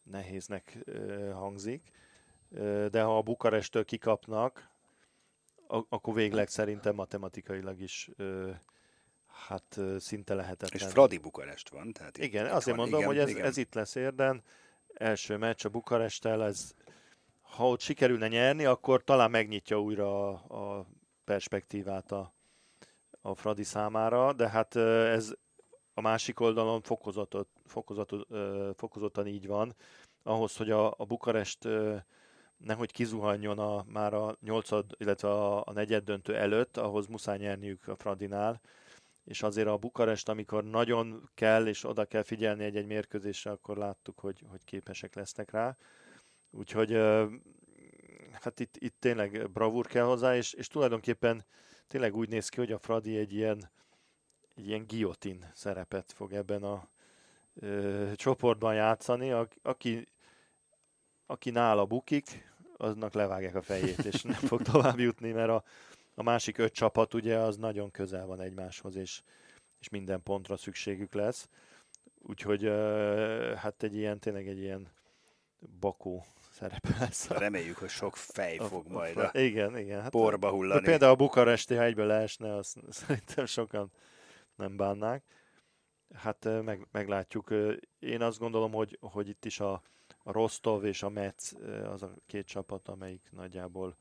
nehéznek 0.02 0.78
hangzik. 1.32 1.90
De 2.90 3.02
ha 3.02 3.16
a 3.16 3.22
Bukarestől 3.22 3.84
kikapnak, 3.84 4.70
akkor 5.66 6.14
végleg 6.14 6.48
szerintem 6.48 6.94
matematikailag 6.94 7.80
is 7.80 8.10
hát 9.48 9.80
szinte 9.98 10.34
lehetetlen. 10.34 10.82
És 10.82 10.92
Fradi 10.92 11.18
Bukarest 11.18 11.68
van. 11.68 11.92
Tehát 11.92 12.18
igen, 12.18 12.46
azért 12.46 12.76
van, 12.76 12.88
mondom, 12.88 13.00
igen, 13.00 13.12
hogy 13.12 13.18
ez, 13.18 13.28
igen. 13.28 13.44
ez 13.44 13.56
itt 13.56 13.74
lesz 13.74 13.94
érden. 13.94 14.42
Első 14.94 15.36
meccs 15.36 15.64
a 15.64 15.68
Bukaresttel, 15.68 16.44
ez, 16.44 16.74
ha 17.40 17.68
ott 17.68 17.80
sikerülne 17.80 18.28
nyerni, 18.28 18.64
akkor 18.64 19.04
talán 19.04 19.30
megnyitja 19.30 19.80
újra 19.80 20.28
a, 20.28 20.78
a 20.78 20.86
perspektívát 21.24 22.12
a, 22.12 22.32
a 23.20 23.34
Fradi 23.34 23.64
számára, 23.64 24.32
de 24.32 24.48
hát 24.48 24.76
ez 24.76 25.34
a 25.94 26.00
másik 26.00 26.40
oldalon 26.40 26.82
fokozatot, 26.82 27.48
fokozatot, 27.66 28.28
fokozottan 28.76 29.26
így 29.26 29.46
van. 29.46 29.74
Ahhoz, 30.22 30.56
hogy 30.56 30.70
a, 30.70 30.90
a 30.90 31.04
Bukarest 31.04 31.68
nehogy 32.56 32.92
kizuhanjon 32.92 33.58
a, 33.58 33.84
már 33.88 34.14
a 34.14 34.36
nyolcad, 34.40 34.84
illetve 34.98 35.28
a, 35.28 35.62
a 35.66 35.72
negyed 35.72 36.04
döntő 36.04 36.36
előtt, 36.36 36.76
ahhoz 36.76 37.06
muszáj 37.06 37.38
nyerniük 37.38 37.88
a 37.88 37.96
Fradinál 37.96 38.60
és 39.26 39.42
azért 39.42 39.66
a 39.66 39.76
Bukarest, 39.76 40.28
amikor 40.28 40.64
nagyon 40.64 41.30
kell, 41.34 41.66
és 41.66 41.84
oda 41.84 42.04
kell 42.04 42.22
figyelni 42.22 42.64
egy-egy 42.64 42.86
mérkőzésre, 42.86 43.50
akkor 43.50 43.76
láttuk, 43.76 44.18
hogy, 44.18 44.44
hogy 44.48 44.64
képesek 44.64 45.14
lesznek 45.14 45.50
rá. 45.50 45.76
Úgyhogy 46.50 46.92
hát 48.32 48.60
itt, 48.60 48.76
itt 48.78 48.96
tényleg 48.98 49.50
bravúr 49.50 49.86
kell 49.86 50.04
hozzá, 50.04 50.36
és, 50.36 50.52
és 50.52 50.66
tulajdonképpen 50.66 51.44
tényleg 51.86 52.16
úgy 52.16 52.28
néz 52.28 52.48
ki, 52.48 52.58
hogy 52.58 52.72
a 52.72 52.78
Fradi 52.78 53.16
egy 53.16 53.32
ilyen, 53.32 53.70
egy 54.54 54.66
ilyen 54.66 54.84
guillotine 54.86 55.50
szerepet 55.54 56.12
fog 56.12 56.32
ebben 56.32 56.62
a 56.62 56.88
ö, 57.54 58.10
csoportban 58.14 58.74
játszani. 58.74 59.30
A, 59.30 59.48
aki, 59.62 60.06
aki 61.26 61.50
nála 61.50 61.84
bukik, 61.84 62.54
aznak 62.76 63.12
levágják 63.12 63.54
a 63.54 63.62
fejét, 63.62 64.04
és 64.04 64.22
nem 64.22 64.32
fog 64.32 64.62
tovább 64.72 64.98
jutni, 64.98 65.32
mert 65.32 65.50
a, 65.50 65.64
a 66.18 66.22
másik 66.22 66.58
öt 66.58 66.72
csapat 66.72 67.14
ugye 67.14 67.36
az 67.36 67.56
nagyon 67.56 67.90
közel 67.90 68.26
van 68.26 68.40
egymáshoz, 68.40 68.96
és, 68.96 69.22
és 69.80 69.88
minden 69.88 70.22
pontra 70.22 70.56
szükségük 70.56 71.14
lesz. 71.14 71.48
Úgyhogy 72.18 72.64
hát 73.56 73.82
egy 73.82 73.96
ilyen, 73.96 74.18
tényleg 74.18 74.48
egy 74.48 74.58
ilyen 74.58 74.88
bakó 75.80 76.24
szerepe 76.52 76.96
lesz. 76.98 77.28
Reméljük, 77.28 77.76
hogy 77.76 77.88
sok 77.88 78.16
fej 78.16 78.56
fog 78.56 78.88
majd 78.88 79.16
a, 79.16 79.30
igen, 79.32 79.78
igen, 79.78 80.00
hát 80.00 80.10
porba 80.10 80.50
hullani. 80.50 80.84
Például 80.84 81.12
a 81.12 81.16
Bukaresti, 81.16 81.74
ha 81.74 81.82
egyből 81.82 82.06
leesne, 82.06 82.54
azt 82.54 82.78
szerintem 82.90 83.46
sokan 83.46 83.90
nem 84.54 84.76
bánnák. 84.76 85.24
Hát 86.14 86.48
meg, 86.62 86.86
meglátjuk. 86.90 87.54
Én 87.98 88.22
azt 88.22 88.38
gondolom, 88.38 88.72
hogy, 88.72 88.98
hogy 89.00 89.28
itt 89.28 89.44
is 89.44 89.60
a, 89.60 89.82
a 90.18 90.32
Rostov 90.32 90.84
és 90.84 91.02
a 91.02 91.08
Metz 91.08 91.56
az 91.84 92.02
a 92.02 92.14
két 92.26 92.46
csapat, 92.46 92.88
amelyik 92.88 93.28
nagyjából 93.30 93.96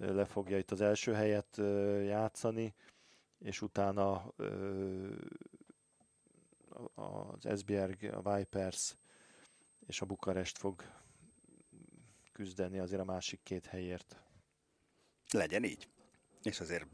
le 0.00 0.24
fogja 0.24 0.58
itt 0.58 0.70
az 0.70 0.80
első 0.80 1.12
helyet 1.12 1.56
játszani, 2.06 2.74
és 3.38 3.62
utána 3.62 4.32
az 6.94 7.46
Esbjerg, 7.46 8.12
a 8.22 8.34
Vipers 8.34 8.96
és 9.86 10.00
a 10.00 10.04
Bukarest 10.04 10.58
fog 10.58 10.82
küzdeni 12.32 12.78
azért 12.78 13.00
a 13.00 13.04
másik 13.04 13.40
két 13.42 13.66
helyért. 13.66 14.16
Legyen 15.32 15.64
így. 15.64 15.88
És 16.42 16.60
azért 16.60 16.86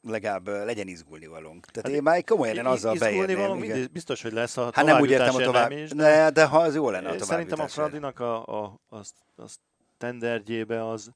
legalább 0.00 0.46
legyen 0.46 0.88
izgulni 0.88 1.26
valónk. 1.26 1.66
Tehát 1.66 1.88
hát 1.88 1.96
én 1.96 2.02
már 2.02 2.24
komolyan 2.24 2.66
azzal 2.66 2.98
beérném. 2.98 3.58
Mindig, 3.58 3.90
biztos, 3.90 4.22
hogy 4.22 4.32
lesz 4.32 4.56
a 4.56 4.70
Hát 4.72 4.84
nem 4.84 5.00
úgy 5.00 5.10
értem, 5.10 5.34
a 5.34 5.38
tovább, 5.38 5.70
is, 5.70 5.90
de, 5.90 6.30
de, 6.30 6.44
ha 6.44 6.58
az 6.58 6.74
jó 6.74 6.90
lenne 6.90 7.08
a 7.08 7.12
tovább 7.12 7.28
Szerintem 7.28 7.60
a 7.60 7.68
Fradinak 7.68 8.20
a, 8.20 8.46
a, 8.46 8.80
a, 8.88 8.96
a 9.36 9.46
standardjébe 9.94 10.88
az, 10.88 11.12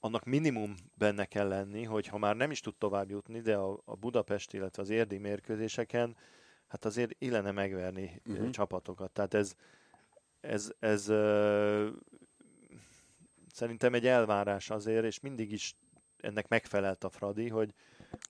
annak 0.00 0.24
minimum 0.24 0.74
benne 0.94 1.24
kell 1.24 1.48
lenni, 1.48 1.82
hogy 1.82 2.06
ha 2.06 2.18
már 2.18 2.36
nem 2.36 2.50
is 2.50 2.60
tud 2.60 2.74
tovább 2.76 3.10
jutni, 3.10 3.40
de 3.40 3.56
a, 3.56 3.80
a 3.84 3.96
Budapest, 3.96 4.52
illetve 4.52 4.82
az 4.82 4.90
érdi 4.90 5.18
mérkőzéseken 5.18 6.16
hát 6.68 6.84
azért 6.84 7.14
illene 7.18 7.50
megverni 7.50 8.22
uh-huh. 8.26 8.50
csapatokat. 8.50 9.10
Tehát 9.10 9.34
ez, 9.34 9.54
ez, 10.40 10.72
ez 10.78 11.08
uh, 11.08 11.88
szerintem 13.52 13.94
egy 13.94 14.06
elvárás 14.06 14.70
azért, 14.70 15.04
és 15.04 15.20
mindig 15.20 15.52
is 15.52 15.76
ennek 16.20 16.48
megfelelt 16.48 17.04
a 17.04 17.10
Fradi, 17.10 17.48
hogy, 17.48 17.74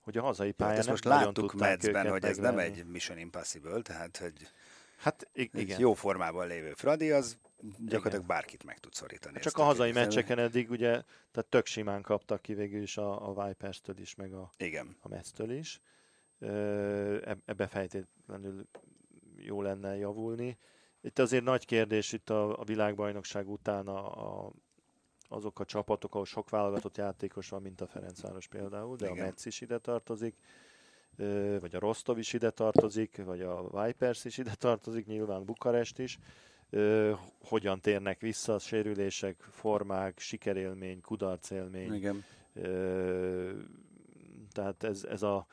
hogy 0.03 0.19
a 0.19 0.23
hazai 0.23 0.53
pályán 0.53 0.77
hát 0.77 0.87
most 0.87 1.05
láttuk 1.05 1.55
Medzben, 1.55 2.11
hogy 2.11 2.25
ez 2.25 2.37
nem 2.37 2.59
egy 2.59 2.87
Mission 2.87 3.19
Impossible, 3.19 3.83
tehát 3.83 4.17
hogy 4.17 4.51
hát, 5.05 5.29
igen. 5.33 5.81
jó 5.81 5.95
formában 5.95 6.47
lévő 6.47 6.73
Fradi, 6.73 7.11
az 7.11 7.39
gyakorlatilag 7.61 8.25
igen. 8.25 8.27
bárkit 8.27 8.65
meg 8.65 8.79
tud 8.79 8.93
szorítani. 8.93 9.39
Csak 9.39 9.59
a 9.59 9.63
hazai 9.63 9.93
meccseken 9.93 10.39
eddig 10.39 10.71
ugye, 10.71 10.91
tehát 11.31 11.47
tök 11.49 11.67
simán 11.67 12.03
kaptak 12.03 12.43
ki 12.43 12.55
végül 12.55 12.83
is 12.83 12.97
a, 12.97 13.29
a 13.29 13.47
Vipers-től 13.47 13.99
is, 13.99 14.15
meg 14.15 14.33
a, 14.33 14.51
igen. 14.57 14.97
a 15.01 15.09
Metz-től 15.09 15.51
is. 15.51 15.81
Ebbe 17.45 17.67
fejtétlenül 17.67 18.67
jó 19.37 19.63
lenne 19.63 19.97
javulni. 19.97 20.59
Itt 21.01 21.19
azért 21.19 21.45
nagy 21.45 21.65
kérdés 21.65 22.13
itt 22.13 22.31
a, 22.31 22.59
a 22.59 22.65
világbajnokság 22.65 23.49
után 23.49 23.89
a, 23.89 24.47
a, 24.47 24.53
azok 25.29 25.61
a 25.61 25.65
csapatok, 25.65 26.13
ahol 26.13 26.27
sok 26.27 26.51
válogatott 26.51 26.97
játékos 26.97 27.49
van, 27.49 27.63
mint 27.63 27.81
a 27.81 27.87
Ferencváros 27.87 28.49
például, 28.49 28.97
de 28.97 29.07
Igen. 29.11 29.23
a 29.23 29.25
Metz 29.25 29.47
is 29.47 29.61
ide 29.61 29.79
tartozik, 29.79 30.37
vagy 31.61 31.75
a 31.75 31.79
Rostov 31.79 32.19
is 32.19 32.33
ide 32.33 32.51
tartozik, 32.51 33.25
vagy 33.25 33.41
a 33.41 33.85
Vipers 33.85 34.25
is 34.25 34.39
ide 34.39 34.55
tartozik, 34.55 35.07
nyilván 35.07 35.45
Bukarest 35.45 35.99
is. 35.99 36.19
Hogyan 37.41 37.81
térnek 37.81 38.21
vissza 38.21 38.55
a 38.55 38.59
sérülések, 38.59 39.41
formák, 39.51 40.19
sikerélmény, 40.19 41.01
kudarcélmény. 41.01 41.95
Igen. 41.95 42.25
Tehát 44.53 44.83
ez, 44.83 45.05
ez 45.05 45.23
a, 45.23 45.47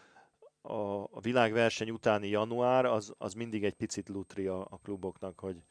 a, 0.61 1.03
a 1.03 1.19
világverseny 1.21 1.89
utáni 1.89 2.27
január, 2.27 2.85
az, 2.85 3.13
az 3.17 3.33
mindig 3.33 3.63
egy 3.63 3.75
picit 3.75 4.09
lutri 4.09 4.47
a, 4.47 4.59
a 4.69 4.79
kluboknak, 4.83 5.39
hogy, 5.39 5.63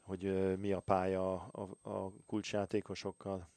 hogy 0.00 0.56
mi 0.58 0.72
a 0.72 0.80
pálya 0.80 1.32
a, 1.34 1.90
a 1.90 2.12
kulcsjátékosokkal. 2.26 3.48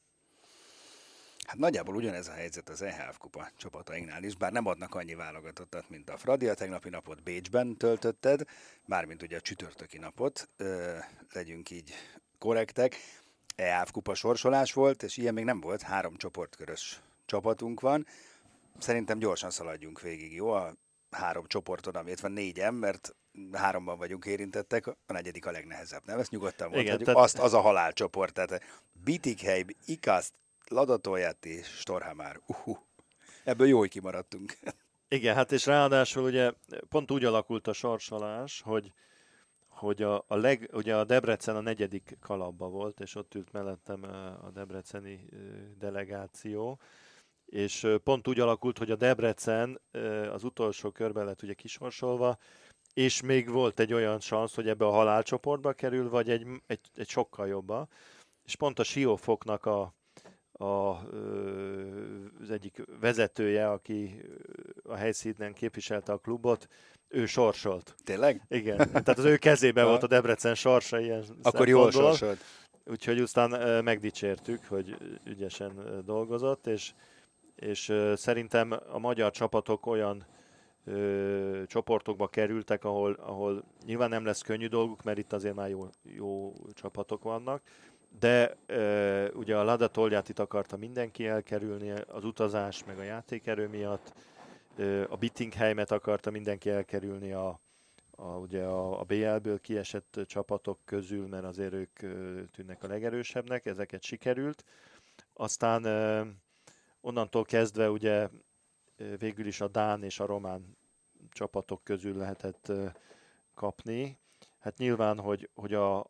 Hát 1.52 1.60
nagyjából 1.60 1.96
ugyanez 1.96 2.28
a 2.28 2.32
helyzet 2.32 2.70
az 2.70 2.82
EHF 2.82 3.18
kupa 3.18 3.50
csapatainknál 3.58 4.24
is, 4.24 4.36
bár 4.36 4.52
nem 4.52 4.66
adnak 4.66 4.96
annyi 4.96 5.16
válogatottat, 5.16 5.90
mint 5.90 6.10
a 6.10 6.18
Fradi. 6.18 6.48
A 6.48 6.54
tegnapi 6.54 6.90
napot 6.90 7.24
Bécsben 7.24 7.78
töltötted, 7.78 8.42
mármint 8.86 9.22
ugye 9.22 9.38
a 9.38 9.42
csütörtöki 9.42 9.98
napot, 9.98 10.50
ö, 10.58 10.98
legyünk 11.34 11.70
így 11.70 11.94
korrektek. 12.40 12.96
EHF 13.56 13.92
kupa 13.92 14.14
sorsolás 14.14 14.74
volt, 14.74 15.04
és 15.04 15.18
ilyen 15.18 15.34
még 15.34 15.44
nem 15.44 15.60
volt, 15.60 15.82
három 15.82 16.18
csoportkörös 16.18 17.02
csapatunk 17.26 17.80
van. 17.80 18.08
Szerintem 18.80 19.20
gyorsan 19.20 19.50
szaladjunk 19.50 20.02
végig, 20.02 20.34
jó? 20.34 20.52
A 20.52 20.76
három 21.10 21.46
csoporton, 21.48 21.96
amit 21.96 22.20
van 22.20 22.32
négyen, 22.32 22.74
mert 22.74 23.16
háromban 23.52 23.98
vagyunk 23.98 24.26
érintettek, 24.26 24.88
a 24.88 24.96
negyedik 25.06 25.46
a 25.46 25.52
legnehezebb, 25.52 26.02
nem? 26.06 26.20
Ezt 26.20 26.32
nyugodtan 26.32 26.70
mondhatjuk. 26.70 27.04
Tehát... 27.04 27.22
Azt, 27.24 27.40
az 27.40 27.54
a 27.54 27.62
halálcsoport, 27.62 28.34
tehát 28.34 28.64
Bitikheim, 29.04 29.68
Ikaszt, 29.86 30.34
Ladatolját 30.72 31.46
és 31.46 31.68
Storhamár. 31.68 32.40
Uh-huh. 32.48 32.78
Ebből 33.44 33.68
jó, 33.68 33.78
hogy 33.78 33.90
kimaradtunk. 33.90 34.58
Igen, 35.08 35.36
hát 35.36 35.52
és 35.52 35.66
ráadásul 35.66 36.24
ugye 36.24 36.52
pont 36.90 37.12
úgy 37.12 37.26
alakult 37.26 37.68
a 37.68 37.74
sorsolás, 37.74 38.62
hogy 38.62 38.92
hogy 39.68 40.02
a, 40.02 40.24
a, 40.28 40.36
leg, 40.36 40.70
ugye 40.74 40.96
a 40.96 41.04
Debrecen 41.04 41.56
a 41.56 41.62
negyedik 41.62 42.18
kalapba 42.20 42.68
volt, 42.68 43.00
és 43.00 43.16
ott 43.16 43.36
ült 43.36 43.52
mellettem 43.52 44.04
a 44.42 44.50
debreceni 44.54 45.28
delegáció, 45.78 46.80
és 47.46 47.88
pont 48.04 48.28
úgy 48.28 48.40
alakult, 48.40 48.78
hogy 48.78 48.92
a 48.92 48.96
Debrecen 48.96 49.82
az 50.32 50.44
utolsó 50.44 50.92
körben 50.92 51.26
lett 51.26 51.42
ugye 51.42 51.54
kisorsolva, 51.54 52.38
és 52.94 53.22
még 53.22 53.50
volt 53.50 53.80
egy 53.80 53.94
olyan 53.94 54.20
szansz, 54.20 54.56
hogy 54.56 54.68
ebbe 54.68 54.86
a 54.86 54.92
halálcsoportba 54.92 55.74
kerül, 55.74 56.10
vagy 56.10 56.30
egy, 56.30 56.48
egy, 56.68 56.80
egy 56.96 57.10
sokkal 57.10 57.48
jobba. 57.48 57.88
És 58.44 58.56
pont 58.56 58.80
a 58.80 58.84
Siófoknak 58.84 59.66
a, 59.66 59.94
a, 60.62 61.00
az 62.42 62.52
egyik 62.52 62.84
vezetője, 63.00 63.70
aki 63.70 64.22
a 64.84 64.96
helyszínen 64.96 65.54
képviselte 65.54 66.12
a 66.12 66.18
klubot, 66.18 66.68
ő 67.08 67.26
sorsolt. 67.26 67.96
Tényleg? 68.04 68.42
Igen, 68.48 68.78
tehát 68.78 69.18
az 69.18 69.26
ő 69.26 69.38
kezében 69.38 69.86
volt 69.90 70.04
a 70.04 70.08
Debrecen 70.08 70.56
sorsa 70.56 71.00
ilyen 71.00 71.24
Akkor 71.42 71.68
jól 71.68 71.92
sorsolt. 71.92 72.44
Úgyhogy 72.86 73.20
aztán 73.20 73.84
megdicsértük, 73.84 74.66
hogy 74.66 74.98
ügyesen 75.26 76.02
dolgozott, 76.06 76.68
és, 76.68 76.92
és 77.56 77.94
szerintem 78.16 78.80
a 78.92 79.00
magyar 79.00 79.32
csapatok 79.32 79.86
olyan 79.86 80.26
ö, 80.86 81.62
csoportokba 81.66 82.28
kerültek, 82.28 82.84
ahol, 82.84 83.14
ahol 83.14 83.64
nyilván 83.86 84.10
nem 84.10 84.26
lesz 84.26 84.42
könnyű 84.42 84.68
dolguk, 84.68 85.04
mert 85.04 85.18
itt 85.18 85.34
azért 85.34 85.56
már 85.56 85.70
jó, 85.70 85.90
jó 86.04 86.54
csapatok 86.74 87.24
vannak, 87.24 87.62
de 88.20 88.58
ö, 88.66 89.30
ugye 89.32 89.58
a 89.58 89.64
Lada 89.64 89.88
Tolját 89.88 90.30
itt 90.30 90.40
akarta 90.40 90.78
mindenki 90.78 91.28
elkerülni, 91.28 91.90
az 91.90 92.24
utazás 92.24 92.84
meg 92.86 93.00
a 93.00 93.04
játékerő 93.04 93.68
miatt, 93.68 94.14
ö, 94.76 95.04
a 95.10 95.16
Bittingheimet 95.16 95.92
akarta 95.92 96.32
mindenki 96.32 96.70
elkerülni 96.70 97.32
a, 97.32 97.60
a, 98.12 98.26
ugye 98.26 98.64
a, 98.64 99.00
a 99.00 99.04
BL-ből 99.04 99.60
kiesett 99.60 100.20
csapatok 100.26 100.80
közül, 100.86 101.28
mert 101.28 101.44
azért 101.44 101.74
ők 101.74 102.02
ö, 102.02 102.42
tűnnek 102.52 102.84
a 102.84 102.88
legerősebbnek, 102.88 103.66
ezeket 103.66 104.04
sikerült. 104.04 104.64
Aztán 105.34 105.84
ö, 105.84 106.22
onnantól 107.02 107.44
kezdve 107.44 107.90
ugye 107.90 108.30
végül 109.18 109.46
is 109.46 109.62
a 109.62 109.68
Dán 109.68 110.04
és 110.04 110.20
a 110.20 110.26
Román 110.26 110.78
csapatok 111.30 111.84
közül 111.84 112.18
lehetett 112.18 112.72
kapni. 113.54 114.18
Hát 114.60 114.78
nyilván, 114.78 115.20
hogy, 115.20 115.50
hogy 115.54 115.74
a, 115.74 116.06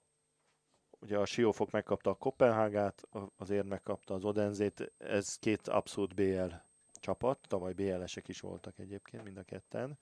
ugye 1.01 1.17
a 1.17 1.25
Siófok 1.25 1.71
megkapta 1.71 2.09
a 2.09 2.13
Kopenhágát, 2.13 3.07
azért 3.37 3.67
megkapta 3.67 4.13
az 4.13 4.23
Odenzét, 4.23 4.91
ez 4.97 5.35
két 5.35 5.67
abszolút 5.67 6.15
BL 6.15 6.53
csapat, 6.93 7.37
tavaly 7.47 7.73
BL-esek 7.73 8.27
is 8.27 8.39
voltak 8.39 8.79
egyébként 8.79 9.23
mind 9.23 9.37
a 9.37 9.43
ketten. 9.43 9.97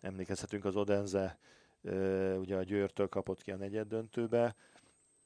Emlékezhetünk 0.00 0.64
az 0.64 0.76
Odenze, 0.76 1.38
ugye 2.36 2.56
a 2.56 2.62
Győrtől 2.62 3.08
kapott 3.08 3.42
ki 3.42 3.50
a 3.50 3.56
negyed 3.56 3.88
döntőbe. 3.88 4.54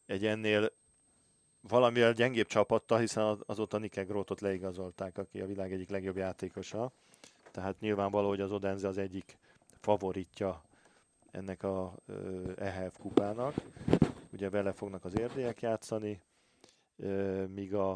Egy 0.07 0.27
ennél 0.27 0.73
valamivel 1.61 2.13
gyengébb 2.13 2.47
csapatta, 2.47 2.99
hiszen 2.99 3.39
azóta 3.47 3.79
Nike 3.79 4.03
Grótot 4.03 4.41
leigazolták, 4.41 5.19
aki 5.19 5.41
a 5.41 5.47
világ 5.47 5.73
egyik 5.73 5.91
legjobb 5.91 6.17
játékosa. 6.17 6.93
Tehát 7.51 7.81
nyilvánvaló, 7.81 8.29
hogy 8.29 8.41
az 8.41 8.53
Odense 8.53 8.89
az 8.89 8.99
egyik 8.99 9.39
favoritja 9.81 10.63
ennek 11.31 11.63
a 11.63 11.95
EHF 12.57 12.99
kupának. 12.99 13.55
Ugye 14.43 14.51
vele 14.51 14.73
fognak 14.73 15.05
az 15.05 15.19
érdélyek 15.19 15.61
játszani, 15.61 16.23
míg 17.49 17.75
a, 17.75 17.93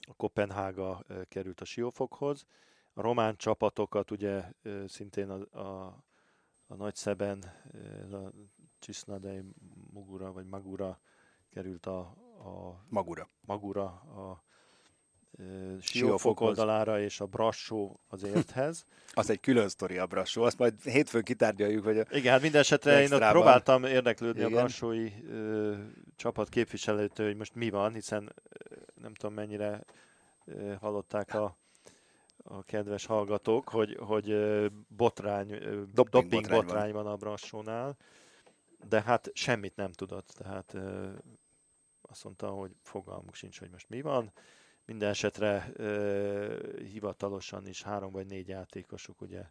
a 0.00 0.14
Kopenhága 0.16 1.04
került 1.28 1.60
a 1.60 1.64
Siófokhoz. 1.64 2.46
A 2.92 3.00
román 3.00 3.36
csapatokat 3.36 4.10
ugye 4.10 4.52
szintén 4.86 5.30
a, 5.30 5.58
a, 5.60 6.04
a 6.66 6.74
Nagy 6.74 6.94
Szeben, 6.94 7.38
a 8.12 8.32
Csisznadei 8.78 9.42
Mugura 9.92 10.32
vagy 10.32 10.46
Magura 10.46 11.00
került 11.50 11.86
a, 11.86 11.98
a 12.38 12.84
Magura. 12.88 13.28
Magura 13.40 13.84
a 13.94 14.42
Siófok 15.80 16.40
oldalára, 16.40 17.00
és 17.00 17.20
a 17.20 17.26
Brassó 17.26 18.00
az 18.08 18.22
érthez. 18.22 18.86
az 19.12 19.30
egy 19.30 19.40
külön 19.40 19.68
sztori 19.68 19.98
a 19.98 20.06
Brassó, 20.06 20.42
azt 20.42 20.58
majd 20.58 20.74
hétfőn 20.82 21.22
kitárgyaljuk, 21.22 21.84
hogy 21.84 22.06
Igen, 22.10 22.32
hát 22.32 22.42
minden 22.42 22.60
esetre 22.60 23.02
én 23.02 23.12
ott 23.12 23.28
próbáltam 23.28 23.84
érdeklődni 23.84 24.40
Igen. 24.40 24.52
a 24.52 24.56
Brassói 24.56 25.12
ö, 25.28 25.74
csapat 26.16 26.48
képviselőtől, 26.48 27.26
hogy 27.26 27.36
most 27.36 27.54
mi 27.54 27.70
van, 27.70 27.94
hiszen 27.94 28.32
nem 28.94 29.14
tudom 29.14 29.34
mennyire 29.34 29.84
ö, 30.44 30.74
hallották 30.80 31.34
a 31.34 31.56
a 32.44 32.62
kedves 32.62 33.06
hallgatók, 33.06 33.68
hogy, 33.68 33.96
hogy 34.00 34.36
botrány, 34.88 35.48
doping, 35.48 35.92
doping 35.94 36.30
botrány, 36.30 36.60
botrány 36.60 36.92
van. 36.92 37.02
van 37.04 37.12
a 37.12 37.16
Brassónál, 37.16 37.96
de 38.88 39.02
hát 39.02 39.30
semmit 39.32 39.76
nem 39.76 39.92
tudott, 39.92 40.34
tehát 40.36 40.76
azt 42.02 42.24
mondta, 42.24 42.48
hogy 42.48 42.76
fogalmuk 42.82 43.34
sincs, 43.34 43.58
hogy 43.58 43.70
most 43.70 43.88
mi 43.88 44.00
van. 44.00 44.32
Minden 44.86 45.08
esetre 45.08 45.70
ö, 45.76 46.78
hivatalosan 46.92 47.66
is 47.66 47.82
három 47.82 48.12
vagy 48.12 48.26
négy 48.26 48.48
játékosuk 48.48 49.20
ugye 49.20 49.42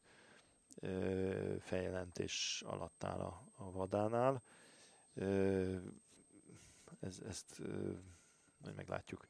ö, 0.79 1.55
feljelentés 1.59 2.63
alatt 2.65 3.03
áll 3.03 3.19
a, 3.19 3.43
a 3.55 3.71
vadánál. 3.71 4.43
Ö, 5.13 5.75
ez, 6.99 7.19
ezt 7.27 7.59
ö, 7.59 7.91
majd 8.57 8.75
meglátjuk. 8.75 9.25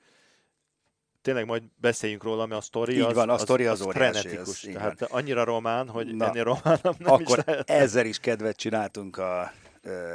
Tényleg 1.21 1.45
majd 1.45 1.63
beszéljünk 1.75 2.23
róla, 2.23 2.45
mert 2.45 2.61
a 2.61 2.63
sztori 2.63 2.99
az, 2.99 3.13
van, 3.13 3.29
a 3.29 3.37
sztori 3.37 3.65
az, 3.65 3.79
az, 3.81 3.87
az 3.87 3.93
frenetikus. 3.93 4.59
Tehát 4.59 4.99
van. 4.99 5.09
annyira 5.11 5.43
román, 5.43 5.89
hogy 5.89 6.15
Na, 6.15 6.27
ennél 6.27 6.43
románabb 6.43 6.99
nem 6.99 7.11
akkor 7.11 7.37
is 7.37 7.43
lehet. 7.45 7.69
ezzel 7.69 8.05
is 8.05 8.19
kedvet 8.19 8.55
csináltunk 8.55 9.17
a 9.17 9.51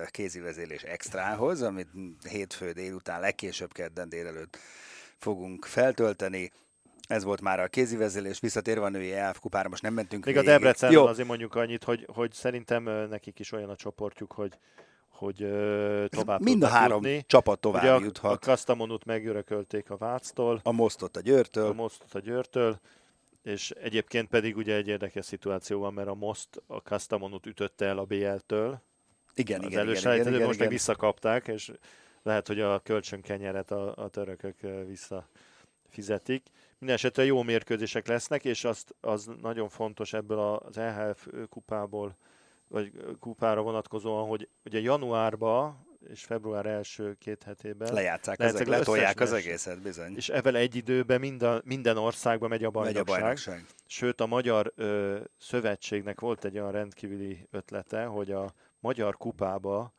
kézivezélés 0.06 0.82
extrához, 0.82 1.62
amit 1.62 1.88
hétfő 2.28 2.72
délután, 2.72 3.20
legkésőbb 3.20 3.72
kedden 3.72 4.08
délelőtt 4.08 4.58
fogunk 5.18 5.64
feltölteni. 5.64 6.52
Ez 7.08 7.24
volt 7.24 7.40
már 7.40 7.60
a 7.60 7.68
kézivezélés, 7.68 8.40
visszatérve 8.40 8.84
a 8.84 8.88
női 8.88 9.12
ELF 9.12 9.38
kupára, 9.38 9.68
most 9.68 9.82
nem 9.82 9.94
mentünk 9.94 10.24
Még 10.24 10.34
végig. 10.34 10.48
a 10.48 10.52
Debrecen 10.52 10.96
azért 10.96 11.28
mondjuk 11.28 11.54
annyit, 11.54 11.84
hogy, 11.84 12.06
hogy 12.12 12.32
szerintem 12.32 12.82
nekik 12.82 13.38
is 13.38 13.52
olyan 13.52 13.70
a 13.70 13.76
csoportjuk, 13.76 14.32
hogy 14.32 14.58
hogy 15.18 15.36
tovább 16.08 16.40
Mind 16.40 16.62
a 16.62 16.66
három 16.66 17.04
jutni. 17.04 17.24
csapat 17.26 17.60
tovább 17.60 17.82
Ugye 17.82 18.04
juthat. 18.04 18.32
A 18.32 18.38
Kastamonut 18.38 19.04
megörökölték 19.04 19.90
a 19.90 19.96
Váctól. 19.96 20.60
A 20.62 20.72
Mostot 20.72 21.16
a 21.16 21.20
Győrtől. 21.20 21.66
A 21.66 21.72
Mostot 21.72 22.14
a 22.14 22.18
Győrtől. 22.18 22.80
És 23.42 23.70
egyébként 23.70 24.28
pedig 24.28 24.56
ugye 24.56 24.74
egy 24.74 24.88
érdekes 24.88 25.24
szituáció 25.24 25.80
van, 25.80 25.92
mert 25.92 26.08
a 26.08 26.14
Most 26.14 26.48
a 26.66 26.82
Kastamonut 26.82 27.46
ütötte 27.46 27.86
el 27.86 27.98
a 27.98 28.04
BL-től. 28.04 28.82
Igen, 29.34 29.60
az 29.60 29.70
igen, 29.70 29.88
igen, 29.88 30.14
igen, 30.14 30.16
igen, 30.16 30.32
most 30.32 30.54
igen. 30.54 30.56
meg 30.58 30.68
visszakapták, 30.68 31.48
és 31.48 31.72
lehet, 32.22 32.46
hogy 32.46 32.60
a 32.60 32.78
kölcsönkenyeret 32.78 33.70
a, 33.70 33.94
a 33.96 34.08
törökök 34.08 34.56
visszafizetik. 34.86 36.46
Mindenesetre 36.78 37.24
jó 37.24 37.42
mérkőzések 37.42 38.06
lesznek, 38.06 38.44
és 38.44 38.64
azt, 38.64 38.94
az 39.00 39.30
nagyon 39.40 39.68
fontos 39.68 40.12
ebből 40.12 40.38
az 40.38 40.78
EHF 40.78 41.26
kupából, 41.48 42.16
vagy 42.68 42.92
kupára 43.20 43.62
vonatkozóan, 43.62 44.28
hogy 44.28 44.48
ugye 44.64 44.80
januárban 44.80 45.86
és 46.10 46.24
február 46.24 46.66
első 46.66 47.16
két 47.18 47.42
hetében 47.42 47.92
lejátszák, 47.92 48.40
az, 48.40 48.66
letolják 48.66 49.20
az 49.20 49.32
egészet, 49.32 49.82
bizony. 49.82 50.16
És 50.16 50.28
ebben 50.28 50.54
egy 50.54 50.74
időben 50.74 51.20
minden, 51.20 51.62
minden 51.64 51.96
országban 51.96 52.48
megy 52.48 52.64
a 52.64 52.70
bajnokság. 52.70 53.04
Megy 53.06 53.14
a 53.14 53.20
bajnokság. 53.20 53.66
Sőt, 53.86 54.20
a 54.20 54.26
Magyar 54.26 54.72
ö, 54.76 55.18
Szövetségnek 55.38 56.20
volt 56.20 56.44
egy 56.44 56.58
olyan 56.58 56.72
rendkívüli 56.72 57.46
ötlete, 57.50 58.04
hogy 58.04 58.30
a 58.30 58.52
Magyar 58.80 59.16
Kupába 59.16 59.92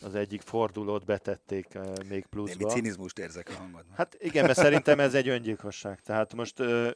az 0.00 0.14
egyik 0.14 0.40
fordulót 0.40 1.04
betették 1.04 1.68
uh, 1.74 2.04
még 2.08 2.26
pluszba. 2.26 2.56
Némi 2.58 2.70
cinizmust 2.70 3.18
érzek 3.18 3.48
a 3.48 3.52
hangodban. 3.52 3.94
Hát 3.96 4.16
igen, 4.18 4.44
mert 4.44 4.58
szerintem 4.58 5.00
ez 5.00 5.14
egy 5.14 5.28
öngyilkosság. 5.28 6.00
Tehát 6.00 6.34
most 6.34 6.60
uh, 6.60 6.90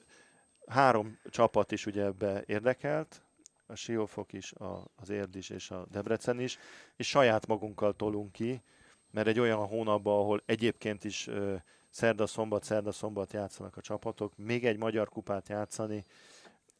három 0.67 1.19
csapat 1.25 1.73
is 1.73 1.87
ugye 1.87 2.05
ebbe 2.05 2.43
érdekelt, 2.47 3.23
a 3.67 3.75
Siófok 3.75 4.33
is, 4.33 4.53
a, 4.53 4.91
az 4.97 5.11
Érd 5.11 5.37
is 5.37 5.51
és 5.51 5.71
a 5.71 5.87
Debrecen 5.91 6.41
is, 6.41 6.59
és 6.97 7.09
saját 7.09 7.47
magunkkal 7.47 7.93
tolunk 7.93 8.33
ki, 8.33 8.63
mert 9.11 9.27
egy 9.27 9.39
olyan 9.41 9.67
hónapban, 9.67 10.19
ahol 10.19 10.43
egyébként 10.47 11.05
is 11.05 11.27
uh, 11.27 11.55
szerda-szombat, 11.91 12.65
szerda-szombat 12.65 13.33
játszanak 13.33 13.77
a 13.77 13.81
csapatok, 13.81 14.37
még 14.37 14.67
egy 14.67 14.79
magyar 14.79 15.09
kupát 15.09 15.49
játszani, 15.49 16.05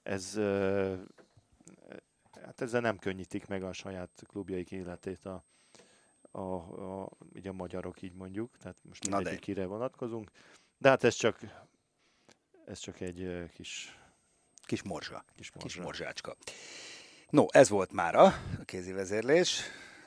ez 0.03 0.35
uh, 0.37 0.99
hát 2.43 2.61
ezzel 2.61 2.81
nem 2.81 2.99
könnyítik 2.99 3.47
meg 3.47 3.63
a 3.63 3.73
saját 3.73 4.23
klubjaik 4.27 4.71
életét 4.71 5.27
a, 5.27 5.45
a, 6.31 6.41
a, 6.41 7.11
így 7.35 7.47
a 7.47 7.53
magyarok, 7.53 8.03
így 8.03 8.15
mondjuk, 8.15 8.57
tehát 8.57 8.77
most 8.83 9.09
mindegyikére 9.09 9.67
vonatkozunk. 9.67 10.31
De 10.79 10.89
hát 10.89 11.05
ez 11.05 11.15
csak, 11.15 11.39
ez 12.65 12.79
csak 12.79 13.01
egy 13.01 13.49
kis... 13.55 13.99
Kis 14.63 14.83
morzsa. 14.83 15.25
Kis, 15.35 15.53
morzsa. 15.53 15.69
kis 15.69 15.77
morzsácska. 15.85 16.37
No, 17.31 17.45
ez 17.49 17.69
volt 17.69 17.93
már 17.93 18.15
a 18.15 18.35
kézi 18.65 18.93
vezérlés. 18.93 19.63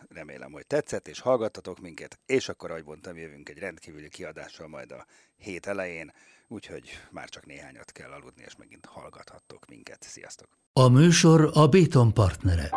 Remélem, 0.09 0.51
hogy 0.51 0.67
tetszett, 0.67 1.07
és 1.07 1.19
hallgattatok 1.19 1.79
minket, 1.79 2.19
és 2.25 2.49
akkor, 2.49 2.71
ahogy 2.71 2.85
mondtam, 2.85 3.17
jövünk 3.17 3.49
egy 3.49 3.57
rendkívüli 3.57 4.09
kiadással 4.09 4.67
majd 4.67 4.91
a 4.91 5.05
hét 5.35 5.65
elején, 5.65 6.13
úgyhogy 6.47 6.89
már 7.11 7.29
csak 7.29 7.45
néhányat 7.45 7.91
kell 7.91 8.11
aludni, 8.11 8.43
és 8.45 8.55
megint 8.55 8.85
hallgathattok 8.85 9.65
minket. 9.65 10.03
Sziasztok! 10.03 10.47
A 10.73 10.87
műsor 10.87 11.49
a 11.53 11.67
Béton 11.67 12.13
partnere. 12.13 12.69